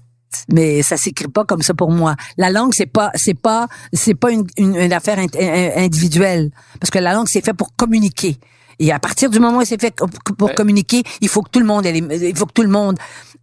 Mais 0.53 0.83
ça 0.83 0.97
s'écrit 0.97 1.27
pas 1.27 1.45
comme 1.45 1.63
ça 1.63 1.75
pour 1.75 1.91
moi. 1.91 2.15
La 2.37 2.51
langue 2.51 2.73
c'est 2.73 2.87
pas 2.87 3.11
c'est 3.17 3.35
pas 3.35 3.67
c'est 3.93 4.15
pas 4.15 4.31
une, 4.31 4.47
une, 4.57 4.93
affaire 4.93 5.19
individuelle 5.19 6.53
parce 6.79 6.93
que 6.93 7.01
la 7.01 7.13
langue 7.13 7.27
c'est 7.27 7.45
fait 7.45 7.55
pour 7.55 7.75
communiquer. 7.75 8.39
Et 8.81 8.91
à 8.91 8.99
partir 8.99 9.31
du 9.31 9.39
moment 9.39 9.59
où 9.59 9.65
c'est 9.65 9.81
fait 9.81 9.95
pour 10.37 10.49
Ouais. 10.49 10.55
communiquer, 10.55 11.03
il 11.21 11.29
faut 11.29 11.43
que 11.43 11.51
tout 11.51 11.61
le 11.61 11.67
monde 11.67 11.87
ait 11.87 11.93
les- 11.93 12.29
il 12.31 12.37
faut 12.37 12.47
que 12.47 12.53
tout 12.55 12.63
le 12.63 12.69
monde 12.69 12.97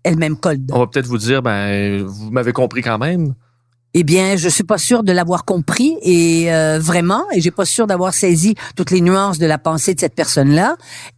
ait 0.04 0.12
le 0.12 0.18
même 0.18 0.36
code. 0.36 0.70
On 0.74 0.80
va 0.80 0.88
peut-être 0.88 1.06
vous 1.08 1.18
dire, 1.20 1.42
ben 1.42 2.04
vous 2.04 2.32
m'avez 2.32 2.52
compris 2.52 2.82
quand 2.82 2.98
même. 2.98 3.34
Eh 3.94 4.04
bien, 4.04 4.36
je 4.36 4.50
suis 4.50 4.64
pas 4.66 4.78
sûre 4.78 5.02
de 5.04 5.12
l'avoir 5.12 5.46
compris 5.46 5.96
et 6.02 6.54
euh, 6.54 6.78
vraiment, 6.80 7.24
et 7.34 7.40
j'ai 7.42 7.52
pas 7.52 7.66
sûre 7.66 7.88
d'avoir 7.88 8.14
saisi 8.14 8.54
toutes 8.76 8.92
les 8.92 9.02
nuances 9.02 9.38
de 9.40 9.46
la 9.46 9.58
pensée 9.58 9.94
de 9.96 10.00
cette 10.00 10.14
personne-là. 10.14 10.76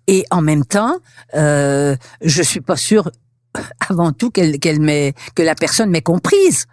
Et 0.07 0.23
en 0.31 0.41
même 0.41 0.63
temps, 0.65 0.97
euh, 1.35 1.95
je 2.21 2.41
suis 2.43 2.61
pas 2.61 2.77
sûre 2.77 3.09
avant 3.89 4.11
tout 4.11 4.29
qu'elle 4.29 4.59
qu'elle 4.59 4.79
m'ait 4.79 5.13
que 5.35 5.41
la 5.43 5.55
personne 5.55 5.89
m'ait 5.89 6.01
comprise. 6.03 6.65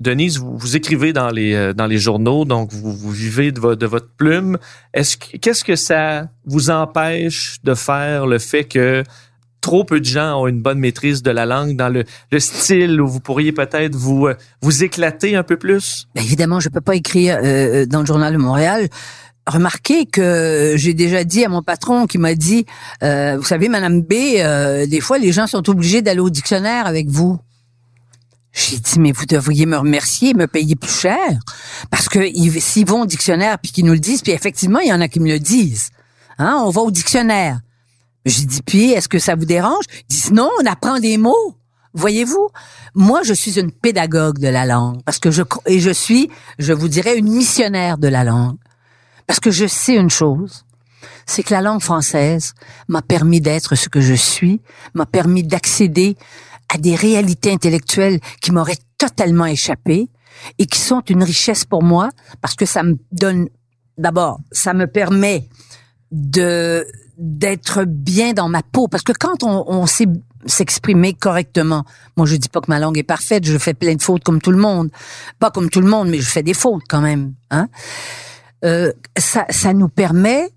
Denise, 0.00 0.38
vous, 0.38 0.76
écrivez 0.76 1.12
dans 1.12 1.30
les 1.30 1.54
euh, 1.54 1.72
dans 1.72 1.86
les 1.86 1.98
journaux, 1.98 2.44
donc 2.44 2.72
vous, 2.72 3.10
vivez 3.10 3.52
de, 3.52 3.60
vo- 3.60 3.76
de 3.76 3.86
votre 3.86 4.08
plume. 4.16 4.58
Est-ce 4.92 5.16
que 5.16 5.36
qu'est-ce 5.36 5.64
que 5.64 5.76
ça 5.76 6.28
vous 6.44 6.70
empêche 6.70 7.58
de 7.62 7.74
faire 7.74 8.26
le 8.26 8.38
fait 8.38 8.64
que 8.64 9.04
trop 9.60 9.84
peu 9.84 10.00
de 10.00 10.04
gens 10.04 10.42
ont 10.42 10.46
une 10.46 10.60
bonne 10.60 10.78
maîtrise 10.78 11.22
de 11.22 11.30
la 11.30 11.46
langue 11.46 11.76
dans 11.76 11.88
le, 11.88 12.04
le 12.32 12.40
style 12.40 13.00
où 13.00 13.06
vous 13.06 13.20
pourriez 13.20 13.52
peut-être 13.52 13.94
vous 13.94 14.26
euh, 14.26 14.34
vous 14.60 14.82
éclater 14.84 15.36
un 15.36 15.42
peu 15.44 15.56
plus? 15.56 16.06
Ben, 16.14 16.22
évidemment, 16.22 16.60
je 16.60 16.68
peux 16.68 16.82
pas 16.82 16.96
écrire 16.96 17.38
euh, 17.42 17.86
dans 17.86 18.00
le 18.00 18.06
journal 18.06 18.32
de 18.32 18.38
Montréal. 18.38 18.88
Remarquez 19.46 20.06
que 20.06 20.72
j'ai 20.76 20.94
déjà 20.94 21.22
dit 21.22 21.44
à 21.44 21.48
mon 21.48 21.62
patron 21.62 22.06
qui 22.06 22.18
m'a 22.18 22.34
dit, 22.34 22.64
euh, 23.02 23.36
vous 23.36 23.44
savez, 23.44 23.68
Madame 23.68 24.00
B, 24.00 24.12
des 24.88 25.00
fois 25.02 25.18
les 25.18 25.32
gens 25.32 25.46
sont 25.46 25.68
obligés 25.70 26.02
d'aller 26.02 26.20
au 26.20 26.30
dictionnaire 26.30 26.86
avec 26.86 27.08
vous. 27.08 27.38
J'ai 28.54 28.78
dit, 28.78 29.00
mais 29.00 29.12
vous 29.12 29.26
devriez 29.26 29.66
me 29.66 29.76
remercier, 29.76 30.32
me 30.32 30.46
payer 30.46 30.76
plus 30.76 30.92
cher. 30.92 31.40
Parce 31.90 32.08
que 32.08 32.20
s'ils 32.60 32.86
vont 32.86 33.02
au 33.02 33.06
dictionnaire 33.06 33.58
puis 33.58 33.72
qu'ils 33.72 33.84
nous 33.84 33.92
le 33.92 33.98
disent, 33.98 34.22
puis 34.22 34.32
effectivement, 34.32 34.78
il 34.78 34.88
y 34.88 34.92
en 34.92 35.00
a 35.00 35.08
qui 35.08 35.20
me 35.20 35.28
le 35.28 35.40
disent. 35.40 35.90
Hein, 36.38 36.62
on 36.64 36.70
va 36.70 36.82
au 36.82 36.90
dictionnaire. 36.90 37.60
J'ai 38.24 38.46
dit, 38.46 38.62
puis, 38.62 38.92
est-ce 38.92 39.08
que 39.08 39.18
ça 39.18 39.34
vous 39.34 39.44
dérange? 39.44 39.84
Ils 40.08 40.14
disent, 40.14 40.32
non, 40.32 40.50
on 40.62 40.66
apprend 40.66 40.98
des 40.98 41.18
mots. 41.18 41.56
Voyez-vous, 41.94 42.48
moi, 42.94 43.22
je 43.22 43.34
suis 43.34 43.58
une 43.58 43.70
pédagogue 43.70 44.38
de 44.38 44.48
la 44.48 44.66
langue 44.66 45.02
parce 45.04 45.18
que 45.18 45.30
je 45.30 45.42
et 45.66 45.78
je 45.78 45.90
suis, 45.90 46.28
je 46.58 46.72
vous 46.72 46.88
dirais, 46.88 47.16
une 47.16 47.28
missionnaire 47.28 47.98
de 47.98 48.08
la 48.08 48.24
langue 48.24 48.56
parce 49.26 49.40
que 49.40 49.50
je 49.50 49.66
sais 49.66 49.94
une 49.94 50.10
chose, 50.10 50.64
c'est 51.26 51.42
que 51.42 51.54
la 51.54 51.62
langue 51.62 51.80
française 51.80 52.54
m'a 52.88 53.02
permis 53.02 53.40
d'être 53.40 53.74
ce 53.74 53.88
que 53.88 54.00
je 54.00 54.14
suis, 54.14 54.60
m'a 54.94 55.06
permis 55.06 55.42
d'accéder 55.42 56.16
à 56.68 56.78
des 56.78 56.94
réalités 56.94 57.52
intellectuelles 57.52 58.20
qui 58.40 58.52
m'auraient 58.52 58.78
totalement 58.98 59.46
échappé 59.46 60.08
et 60.58 60.66
qui 60.66 60.80
sont 60.80 61.02
une 61.08 61.22
richesse 61.22 61.64
pour 61.64 61.82
moi 61.82 62.10
parce 62.40 62.54
que 62.54 62.66
ça 62.66 62.82
me 62.82 62.96
donne, 63.12 63.48
d'abord, 63.98 64.40
ça 64.52 64.74
me 64.74 64.86
permet 64.86 65.48
de 66.10 66.86
d'être 67.16 67.84
bien 67.84 68.32
dans 68.32 68.48
ma 68.48 68.62
peau 68.62 68.88
parce 68.88 69.04
que 69.04 69.12
quand 69.12 69.44
on, 69.44 69.64
on 69.68 69.86
sait 69.86 70.08
s'exprimer 70.46 71.14
correctement. 71.14 71.84
Moi, 72.16 72.26
je 72.26 72.36
dis 72.36 72.48
pas 72.48 72.60
que 72.60 72.70
ma 72.70 72.78
langue 72.78 72.98
est 72.98 73.02
parfaite, 73.02 73.44
je 73.44 73.56
fais 73.58 73.74
plein 73.74 73.94
de 73.94 74.02
fautes 74.02 74.24
comme 74.24 74.40
tout 74.40 74.50
le 74.50 74.58
monde. 74.58 74.90
Pas 75.38 75.50
comme 75.50 75.70
tout 75.70 75.80
le 75.80 75.88
monde, 75.88 76.08
mais 76.08 76.18
je 76.18 76.28
fais 76.28 76.42
des 76.42 76.54
fautes 76.54 76.82
quand 76.88 77.00
même. 77.00 77.34
Hein? 77.50 77.68
Euh, 78.64 78.92
ça, 79.16 79.46
ça 79.50 79.74
nous 79.74 79.88
permet 79.88 80.50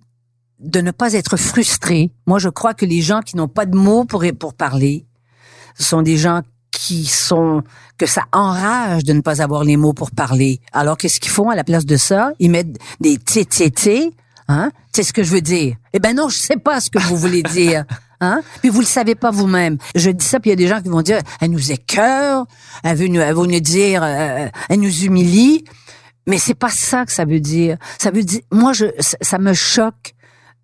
de 0.59 0.81
ne 0.81 0.91
pas 0.91 1.13
être 1.13 1.37
frustrés. 1.37 2.11
Moi, 2.25 2.39
je 2.39 2.49
crois 2.49 2.73
que 2.73 2.85
les 2.85 3.01
gens 3.01 3.21
qui 3.21 3.35
n'ont 3.37 3.47
pas 3.47 3.65
de 3.65 3.77
mots 3.77 4.05
pour, 4.05 4.23
pour 4.39 4.53
parler, 4.53 5.05
ce 5.77 5.83
sont 5.83 6.01
des 6.01 6.17
gens 6.17 6.41
qui 6.71 7.05
sont 7.05 7.63
que 7.97 8.05
ça 8.05 8.25
enrage 8.31 9.03
de 9.03 9.13
ne 9.13 9.21
pas 9.21 9.41
avoir 9.41 9.63
les 9.63 9.77
mots 9.77 9.93
pour 9.93 10.11
parler. 10.11 10.59
Alors 10.73 10.97
qu'est-ce 10.97 11.19
qu'ils 11.19 11.31
font 11.31 11.49
à 11.49 11.55
la 11.55 11.63
place 11.63 11.85
de 11.85 11.97
ça? 11.97 12.31
Ils 12.39 12.51
mettent 12.51 12.77
des 12.99 13.17
t 13.17 14.11
hein? 14.47 14.71
C'est 14.93 15.03
ce 15.03 15.13
que 15.13 15.23
je 15.23 15.31
veux 15.31 15.41
dire. 15.41 15.75
Eh 15.93 15.99
ben 15.99 16.15
non, 16.15 16.29
je 16.29 16.37
sais 16.37 16.57
pas 16.57 16.79
ce 16.79 16.89
que 16.89 16.99
vous 16.99 17.17
voulez 17.17 17.43
dire. 17.51 17.85
Hein? 18.19 18.41
Puis 18.61 18.69
vous 18.69 18.79
le 18.79 18.85
savez 18.85 19.15
pas 19.15 19.31
vous-même. 19.31 19.77
Je 19.95 20.09
dis 20.09 20.25
ça, 20.25 20.39
puis 20.39 20.49
il 20.49 20.51
y 20.51 20.53
a 20.53 20.55
des 20.55 20.67
gens 20.67 20.81
qui 20.81 20.89
vont 20.89 21.01
dire, 21.01 21.19
elle 21.39 21.51
nous 21.51 21.71
écœure, 21.71 22.45
elle 22.83 22.97
veut 22.97 23.07
nous, 23.07 23.21
elle 23.21 23.35
veut 23.35 23.45
nous 23.45 23.59
dire, 23.59 24.01
euh, 24.03 24.47
elle 24.69 24.79
nous 24.79 25.03
humilie. 25.03 25.63
Mais 26.25 26.39
c'est 26.39 26.55
pas 26.55 26.69
ça 26.69 27.05
que 27.05 27.11
ça 27.11 27.25
veut 27.25 27.39
dire. 27.39 27.77
Ça 27.99 28.11
veut 28.11 28.23
dire, 28.23 28.41
moi, 28.51 28.73
je, 28.73 28.85
ça 28.99 29.37
me 29.37 29.53
choque 29.53 30.13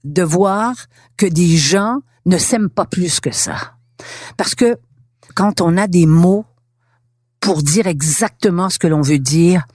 de 0.04 0.24
voir 0.24 0.74
que 1.16 1.26
des 1.26 1.58
gens 1.58 2.00
ne 2.26 2.38
s'aiment 2.38 2.70
pas 2.70 2.86
plus 2.86 3.20
que 3.20 3.32
ça. 3.32 3.74
Parce 4.36 4.56
que 4.56 4.78
quand 5.34 5.62
on 5.62 5.78
a 5.78 5.88
des 5.88 6.06
mots 6.06 6.46
pour 7.40 7.62
dire 7.62 7.88
exactement 7.88 8.70
ce 8.70 8.80
que 8.80 8.88
l'on 8.88 9.02
veut 9.02 9.20
dire, 9.20 9.66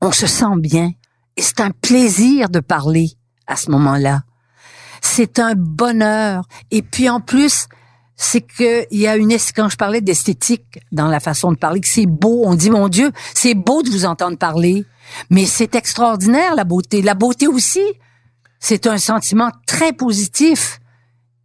on 0.00 0.12
se 0.12 0.26
sent 0.26 0.56
bien. 0.58 0.92
Et 1.36 1.42
c'est 1.42 1.60
un 1.60 1.70
plaisir 1.70 2.50
de 2.50 2.60
parler 2.60 3.12
à 3.46 3.56
ce 3.56 3.70
moment-là. 3.70 4.22
C'est 5.00 5.38
un 5.38 5.54
bonheur. 5.54 6.44
Et 6.70 6.82
puis 6.82 7.08
en 7.08 7.20
plus, 7.20 7.68
c'est 8.16 8.40
que 8.40 8.84
il 8.90 8.98
y 8.98 9.06
a 9.06 9.16
une 9.16 9.30
quand 9.54 9.68
je 9.68 9.76
parlais 9.76 10.00
d'esthétique 10.00 10.80
dans 10.90 11.06
la 11.06 11.20
façon 11.20 11.52
de 11.52 11.56
parler 11.56 11.80
que 11.80 11.86
c'est 11.88 12.06
beau 12.06 12.42
on 12.44 12.54
dit 12.54 12.68
mon 12.68 12.88
dieu 12.88 13.12
c'est 13.32 13.54
beau 13.54 13.84
de 13.84 13.90
vous 13.90 14.04
entendre 14.04 14.36
parler 14.36 14.84
mais 15.30 15.46
c'est 15.46 15.76
extraordinaire 15.76 16.56
la 16.56 16.64
beauté 16.64 17.00
la 17.00 17.14
beauté 17.14 17.46
aussi 17.46 17.84
c'est 18.58 18.88
un 18.88 18.98
sentiment 18.98 19.52
très 19.68 19.92
positif 19.92 20.80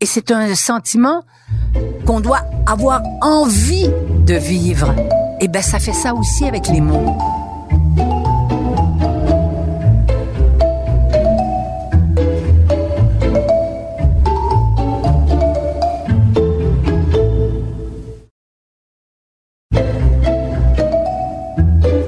et 0.03 0.05
c'est 0.05 0.31
un 0.31 0.53
sentiment 0.53 1.23
qu'on 2.05 2.19
doit 2.19 2.41
avoir 2.65 3.01
envie 3.21 3.89
de 4.25 4.33
vivre. 4.33 4.93
Et 5.39 5.47
ben 5.47 5.61
ça 5.61 5.79
fait 5.79 5.93
ça 5.93 6.13
aussi 6.13 6.43
avec 6.43 6.67
les 6.67 6.81
mots. 6.81 7.15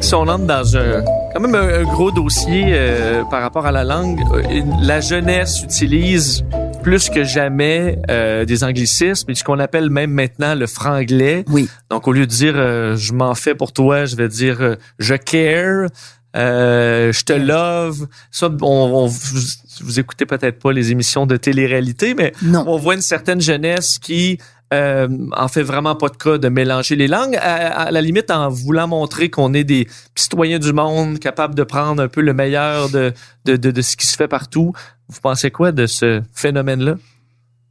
Si 0.01 0.13
on 0.13 0.27
entre 0.27 0.45
dans 0.45 0.75
un 0.75 1.01
quand 1.33 1.39
même 1.39 1.55
un, 1.55 1.83
gros 1.83 2.11
dossier 2.11 2.67
euh, 2.69 3.23
par 3.25 3.41
rapport 3.41 3.65
à 3.65 3.71
la 3.71 3.85
langue, 3.85 4.21
euh, 4.33 4.61
la 4.81 4.99
jeunesse 4.99 5.63
utilise 5.63 6.45
plus 6.85 7.09
que 7.09 7.23
jamais 7.23 7.97
euh, 8.11 8.45
des 8.45 8.63
anglicismes 8.63 9.31
et 9.31 9.33
ce 9.33 9.43
qu'on 9.43 9.57
appelle 9.57 9.89
même 9.89 10.11
maintenant 10.11 10.53
le 10.53 10.67
franglais. 10.67 11.43
Oui. 11.47 11.67
Donc 11.89 12.07
au 12.07 12.11
lieu 12.11 12.27
de 12.27 12.31
dire 12.31 12.53
euh, 12.55 12.95
je 12.95 13.11
m'en 13.11 13.33
fais 13.33 13.55
pour 13.55 13.73
toi, 13.73 14.05
je 14.05 14.15
vais 14.15 14.27
dire 14.27 14.61
euh, 14.61 14.75
je 14.99 15.15
care. 15.15 15.89
je 16.35 17.23
te 17.23 17.33
love. 17.33 18.05
Ça, 18.29 18.51
on, 18.61 18.67
on 18.67 19.07
vous, 19.07 19.39
vous, 19.81 19.99
écoutez 19.99 20.27
peut-être 20.27 20.59
pas 20.59 20.71
les 20.73 20.91
émissions 20.91 21.25
de 21.25 21.37
télé-réalité, 21.37 22.13
mais 22.13 22.33
non. 22.43 22.63
on 22.67 22.77
voit 22.77 22.93
une 22.93 23.01
certaine 23.01 23.41
jeunesse 23.41 23.97
qui 23.97 24.37
euh, 24.73 25.07
en 25.37 25.47
fait 25.47 25.61
vraiment 25.61 25.95
pas 25.95 26.09
de 26.09 26.17
cas 26.17 26.37
de 26.39 26.49
mélanger 26.49 26.95
les 26.95 27.07
langues. 27.07 27.37
À, 27.39 27.91
la 27.91 28.01
limite, 28.01 28.31
en 28.31 28.49
voulant 28.49 28.87
montrer 28.87 29.29
qu'on 29.29 29.53
est 29.53 29.63
des 29.63 29.87
citoyens 30.15 30.59
du 30.59 30.73
monde, 30.73 31.19
capables 31.19 31.53
de 31.53 31.63
prendre 31.63 32.01
un 32.01 32.07
peu 32.07 32.21
le 32.21 32.33
meilleur 32.33 32.89
de, 32.89 33.13
de, 33.45 33.57
de, 33.57 33.69
de 33.69 33.81
ce 33.81 33.95
qui 33.95 34.07
se 34.07 34.15
fait 34.17 34.27
partout, 34.27 34.73
vous 35.07 35.19
pensez 35.21 35.51
quoi 35.51 35.71
de 35.71 35.85
ce 35.85 36.21
phénomène-là? 36.33 36.95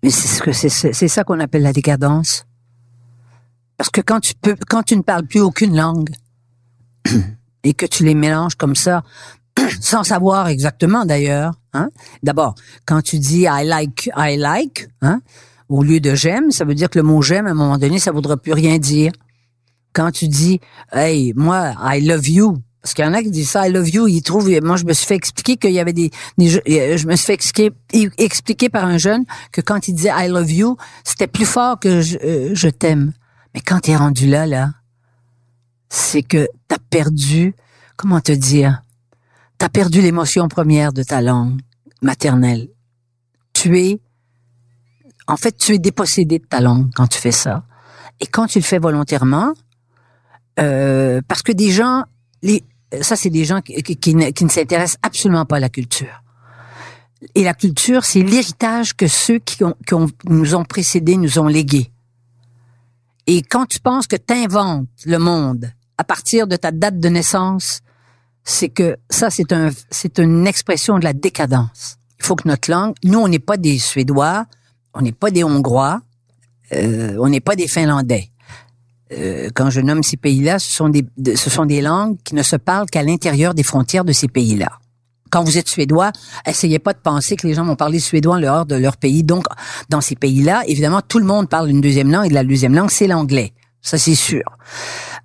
Mais 0.02 0.10
c'est 0.10 0.28
ce 0.28 0.42
que 0.42 0.52
c'est, 0.52 0.68
c'est 0.68 1.08
ça 1.08 1.24
qu'on 1.24 1.40
appelle 1.40 1.62
la 1.62 1.72
décadence. 1.72 2.46
Parce 3.76 3.90
que 3.90 4.00
quand 4.00 4.20
tu 4.20 4.34
peux, 4.34 4.56
quand 4.68 4.82
tu 4.82 4.96
ne 4.96 5.02
parles 5.02 5.26
plus 5.26 5.40
aucune 5.40 5.76
langue 5.76 6.10
et 7.64 7.74
que 7.74 7.86
tu 7.86 8.04
les 8.04 8.14
mélanges 8.14 8.54
comme 8.54 8.76
ça, 8.76 9.02
sans 9.80 10.04
savoir 10.04 10.48
exactement 10.48 11.04
d'ailleurs, 11.04 11.54
hein. 11.72 11.90
D'abord, 12.22 12.54
quand 12.86 13.02
tu 13.02 13.18
dis 13.18 13.46
I 13.50 13.64
like, 13.64 14.10
I 14.16 14.36
like, 14.36 14.88
hein, 15.02 15.20
au 15.68 15.82
lieu 15.82 16.00
de 16.00 16.14
j'aime, 16.14 16.50
ça 16.50 16.64
veut 16.64 16.74
dire 16.74 16.90
que 16.90 16.98
le 16.98 17.02
mot 17.02 17.20
j'aime 17.22 17.46
à 17.46 17.50
un 17.50 17.54
moment 17.54 17.78
donné, 17.78 17.98
ça 17.98 18.12
voudra 18.12 18.36
plus 18.36 18.52
rien 18.52 18.78
dire. 18.78 19.12
Quand 19.92 20.10
tu 20.10 20.28
dis 20.28 20.60
hey, 20.92 21.32
moi 21.34 21.72
I 21.80 22.00
love 22.00 22.28
you, 22.28 22.58
parce 22.84 22.92
qu'il 22.92 23.04
y 23.06 23.08
en 23.08 23.14
a 23.14 23.22
qui 23.22 23.30
disent 23.30 23.48
ça, 23.48 23.66
I 23.66 23.72
love 23.72 23.88
you, 23.88 24.08
ils 24.08 24.20
trouvent, 24.20 24.50
moi 24.62 24.76
je 24.76 24.84
me 24.84 24.92
suis 24.92 25.06
fait 25.06 25.14
expliquer 25.14 25.56
qu'il 25.56 25.70
y 25.70 25.80
avait 25.80 25.94
des, 25.94 26.10
je 26.36 27.06
me 27.06 27.16
suis 27.16 27.24
fait 27.24 27.32
expliquer, 27.32 27.72
expliquer 28.18 28.68
par 28.68 28.84
un 28.84 28.98
jeune 28.98 29.24
que 29.52 29.62
quand 29.62 29.88
il 29.88 29.94
disait 29.94 30.10
I 30.14 30.28
love 30.28 30.52
you, 30.52 30.76
c'était 31.02 31.26
plus 31.26 31.46
fort 31.46 31.80
que 31.80 32.02
je, 32.02 32.18
euh, 32.22 32.50
je 32.52 32.68
t'aime. 32.68 33.14
Mais 33.54 33.62
quand 33.62 33.80
tu 33.80 33.92
es 33.92 33.96
rendu 33.96 34.28
là, 34.28 34.44
là, 34.44 34.68
c'est 35.88 36.22
que 36.22 36.46
tu 36.68 36.74
as 36.74 36.78
perdu, 36.90 37.54
comment 37.96 38.20
te 38.20 38.32
dire, 38.32 38.82
tu 39.58 39.64
as 39.64 39.70
perdu 39.70 40.02
l'émotion 40.02 40.46
première 40.48 40.92
de 40.92 41.02
ta 41.02 41.22
langue 41.22 41.62
maternelle. 42.02 42.68
Tu 43.54 43.78
es, 43.78 43.98
en 45.26 45.38
fait, 45.38 45.56
tu 45.56 45.72
es 45.72 45.78
dépossédé 45.78 46.38
de 46.38 46.44
ta 46.44 46.60
langue 46.60 46.90
quand 46.94 47.06
tu 47.06 47.18
fais 47.18 47.32
ça. 47.32 47.64
Et 48.20 48.26
quand 48.26 48.46
tu 48.46 48.58
le 48.58 48.64
fais 48.64 48.78
volontairement, 48.78 49.54
euh, 50.60 51.22
parce 51.26 51.40
que 51.40 51.52
des 51.52 51.70
gens, 51.70 52.04
les, 52.42 52.62
ça, 53.02 53.16
c'est 53.16 53.30
des 53.30 53.44
gens 53.44 53.60
qui, 53.60 54.14
ne, 54.14 54.48
s'intéressent 54.48 54.98
absolument 55.02 55.44
pas 55.44 55.56
à 55.56 55.60
la 55.60 55.68
culture. 55.68 56.22
Et 57.34 57.42
la 57.42 57.54
culture, 57.54 58.04
c'est 58.04 58.22
l'héritage 58.22 58.94
que 58.94 59.06
ceux 59.06 59.38
qui, 59.38 59.58
nous 60.26 60.54
ont 60.54 60.64
précédés 60.64 61.16
nous 61.16 61.38
ont 61.38 61.48
légué. 61.48 61.90
Et 63.26 63.42
quand 63.42 63.66
tu 63.66 63.80
penses 63.80 64.06
que 64.06 64.16
tu 64.16 64.34
inventes 64.34 64.88
le 65.06 65.18
monde 65.18 65.72
à 65.96 66.04
partir 66.04 66.46
de 66.46 66.56
ta 66.56 66.70
date 66.70 67.00
de 67.00 67.08
naissance, 67.08 67.80
c'est 68.42 68.68
que 68.68 68.98
ça, 69.08 69.30
c'est 69.30 69.46
c'est 69.90 70.18
une 70.18 70.46
expression 70.46 70.98
de 70.98 71.04
la 71.04 71.14
décadence. 71.14 71.96
Il 72.18 72.26
faut 72.26 72.36
que 72.36 72.46
notre 72.46 72.70
langue, 72.70 72.94
nous, 73.02 73.18
on 73.18 73.28
n'est 73.28 73.38
pas 73.38 73.56
des 73.56 73.78
Suédois, 73.78 74.46
on 74.92 75.00
n'est 75.00 75.12
pas 75.12 75.30
des 75.30 75.44
Hongrois, 75.44 76.02
euh, 76.72 77.16
on 77.18 77.28
n'est 77.28 77.40
pas 77.40 77.56
des 77.56 77.68
Finlandais. 77.68 78.30
Euh, 79.12 79.50
quand 79.54 79.70
je 79.70 79.80
nomme 79.80 80.02
ces 80.02 80.16
pays-là, 80.16 80.58
ce 80.58 80.70
sont 80.70 80.88
des 80.88 81.04
ce 81.37 81.50
sont 81.50 81.66
des 81.66 81.82
langues 81.82 82.16
qui 82.25 82.34
ne 82.34 82.42
se 82.42 82.56
parlent 82.56 82.88
qu'à 82.88 83.02
l'intérieur 83.02 83.54
des 83.54 83.62
frontières 83.62 84.04
de 84.04 84.12
ces 84.12 84.28
pays-là. 84.28 84.78
Quand 85.30 85.42
vous 85.42 85.58
êtes 85.58 85.68
suédois, 85.68 86.12
essayez 86.46 86.78
pas 86.78 86.92
de 86.92 86.99
penser 86.99 87.37
que 87.37 87.46
les 87.46 87.54
gens 87.54 87.64
vont 87.64 87.76
parler 87.76 87.99
suédois 87.99 88.37
en 88.37 88.40
dehors 88.40 88.66
de 88.66 88.76
leur 88.76 88.96
pays. 88.96 89.25
Donc, 89.25 89.46
dans 89.88 90.00
ces 90.00 90.14
pays-là, 90.14 90.62
évidemment, 90.68 91.00
tout 91.06 91.18
le 91.18 91.25
monde 91.25 91.49
parle 91.49 91.70
une 91.70 91.80
deuxième 91.80 92.11
langue 92.11 92.26
et 92.26 92.30
la 92.30 92.44
deuxième 92.44 92.75
langue, 92.75 92.90
c'est 92.90 93.08
l'anglais. 93.08 93.52
Ça, 93.82 93.99
c'est 93.99 94.14
sûr. 94.14 94.44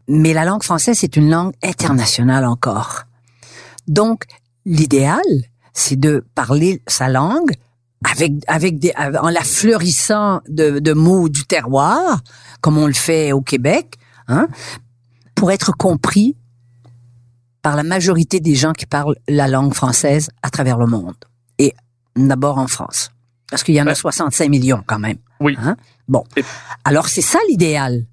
Mais 0.07 0.33
la 0.33 0.45
langue 0.45 0.63
française, 0.63 0.97
c'est 0.99 1.15
une 1.15 1.29
langue 1.29 1.53
internationale 1.63 2.45
encore. 2.45 3.03
Donc, 3.87 4.23
l'idéal, 4.65 5.21
c'est 5.73 5.99
de 5.99 6.25
parler 6.35 6.81
sa 6.87 7.07
langue 7.07 7.51
avec 8.03 8.33
avec 8.47 8.79
des 8.79 8.93
en 8.97 9.29
la 9.29 9.43
fleurissant 9.43 10.41
de, 10.47 10.79
de 10.79 10.93
mots 10.93 11.29
du 11.29 11.45
terroir, 11.45 12.21
comme 12.61 12.77
on 12.77 12.87
le 12.87 12.93
fait 12.93 13.31
au 13.31 13.41
Québec, 13.41 13.95
hein, 14.27 14.47
pour 15.35 15.51
être 15.51 15.75
compris 15.75 16.37
par 17.61 17.75
la 17.75 17.83
majorité 17.83 18.39
des 18.39 18.55
gens 18.55 18.73
qui 18.73 18.85
parlent 18.85 19.15
la 19.27 19.47
langue 19.47 19.73
française 19.73 20.29
à 20.41 20.49
travers 20.49 20.77
le 20.77 20.87
monde. 20.87 21.15
Et 21.57 21.73
d'abord 22.15 22.57
en 22.57 22.67
France. 22.67 23.11
Parce 23.49 23.63
qu'il 23.63 23.75
y 23.75 23.81
en 23.81 23.87
a 23.87 23.95
65 23.95 24.49
millions 24.49 24.83
quand 24.85 24.99
même. 24.99 25.17
Oui. 25.39 25.57
Hein? 25.59 25.75
Bon. 26.07 26.23
Alors 26.83 27.07
c'est 27.07 27.21
ça 27.21 27.39
l'idéal. 27.49 28.05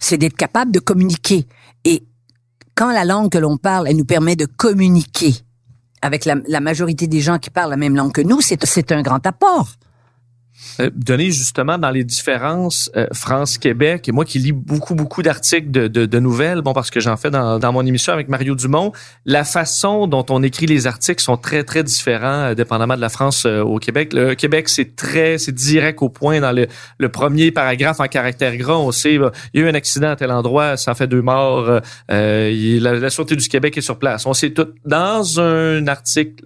C'est 0.00 0.18
d'être 0.18 0.36
capable 0.36 0.72
de 0.72 0.78
communiquer. 0.78 1.46
Et 1.84 2.06
quand 2.74 2.92
la 2.92 3.04
langue 3.04 3.30
que 3.30 3.38
l'on 3.38 3.56
parle, 3.56 3.88
elle 3.88 3.96
nous 3.96 4.04
permet 4.04 4.36
de 4.36 4.46
communiquer 4.46 5.34
avec 6.06 6.24
la, 6.24 6.36
la 6.48 6.60
majorité 6.60 7.06
des 7.06 7.20
gens 7.20 7.38
qui 7.38 7.50
parlent 7.50 7.70
la 7.70 7.76
même 7.76 7.96
langue 7.96 8.12
que 8.12 8.22
nous, 8.22 8.40
c'est 8.40 8.92
un 8.92 9.02
grand 9.02 9.24
apport. 9.26 9.68
Euh, 10.80 10.90
donner 10.94 11.30
justement 11.30 11.78
dans 11.78 11.90
les 11.90 12.04
différences 12.04 12.90
euh, 12.96 13.06
France-Québec, 13.12 14.08
et 14.08 14.12
moi 14.12 14.24
qui 14.24 14.38
lis 14.38 14.52
beaucoup, 14.52 14.94
beaucoup 14.94 15.22
d'articles 15.22 15.70
de, 15.70 15.88
de, 15.88 16.06
de, 16.06 16.18
nouvelles, 16.18 16.60
bon, 16.60 16.72
parce 16.72 16.90
que 16.90 17.00
j'en 17.00 17.16
fais 17.16 17.30
dans, 17.30 17.58
dans, 17.58 17.72
mon 17.72 17.84
émission 17.86 18.12
avec 18.12 18.28
Mario 18.28 18.54
Dumont, 18.54 18.92
la 19.24 19.44
façon 19.44 20.06
dont 20.06 20.24
on 20.28 20.42
écrit 20.42 20.66
les 20.66 20.86
articles 20.86 21.22
sont 21.22 21.36
très, 21.36 21.64
très 21.64 21.82
différents, 21.82 22.50
euh, 22.50 22.54
dépendamment 22.54 22.96
de 22.96 23.00
la 23.00 23.08
France 23.08 23.46
au 23.46 23.78
Québec. 23.78 24.12
Le 24.12 24.34
Québec, 24.34 24.68
c'est 24.68 24.96
très, 24.96 25.38
c'est 25.38 25.54
direct 25.54 26.02
au 26.02 26.08
point 26.08 26.40
dans 26.40 26.52
le, 26.52 26.66
le, 26.98 27.08
premier 27.08 27.50
paragraphe 27.50 28.00
en 28.00 28.08
caractère 28.08 28.56
gras. 28.56 28.76
On 28.76 28.92
sait, 28.92 29.14
il 29.14 29.20
y 29.54 29.60
a 29.60 29.66
eu 29.66 29.68
un 29.68 29.74
accident 29.74 30.10
à 30.10 30.16
tel 30.16 30.30
endroit, 30.30 30.76
ça 30.76 30.94
fait 30.94 31.06
deux 31.06 31.22
morts, 31.22 31.80
euh, 32.10 32.80
la, 32.80 32.94
la, 32.94 33.10
Sûreté 33.10 33.36
du 33.36 33.48
Québec 33.48 33.78
est 33.78 33.82
sur 33.82 33.98
place. 33.98 34.26
On 34.26 34.34
sait 34.34 34.50
tout. 34.50 34.68
Dans 34.84 35.40
un 35.40 35.86
article 35.86 36.44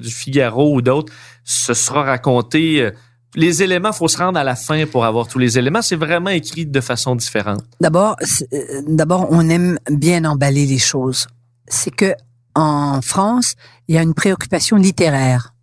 du 0.00 0.10
Figaro 0.10 0.74
ou 0.74 0.80
d'autres, 0.80 1.12
ce 1.44 1.74
sera 1.74 2.02
raconté 2.02 2.90
les 3.38 3.62
éléments, 3.62 3.92
faut 3.92 4.08
se 4.08 4.18
rendre 4.18 4.38
à 4.38 4.44
la 4.44 4.56
fin 4.56 4.84
pour 4.86 5.04
avoir 5.04 5.28
tous 5.28 5.38
les 5.38 5.58
éléments. 5.58 5.80
C'est 5.80 5.96
vraiment 5.96 6.30
écrit 6.30 6.66
de 6.66 6.80
façon 6.80 7.14
différente. 7.14 7.62
D'abord, 7.80 8.16
euh, 8.52 8.82
d'abord, 8.88 9.28
on 9.30 9.48
aime 9.48 9.78
bien 9.90 10.24
emballer 10.24 10.66
les 10.66 10.78
choses. 10.78 11.28
C'est 11.68 11.94
que 11.94 12.12
en 12.56 13.00
France, 13.00 13.54
il 13.86 13.94
y 13.94 13.98
a 13.98 14.02
une 14.02 14.14
préoccupation 14.14 14.76
littéraire. 14.76 15.54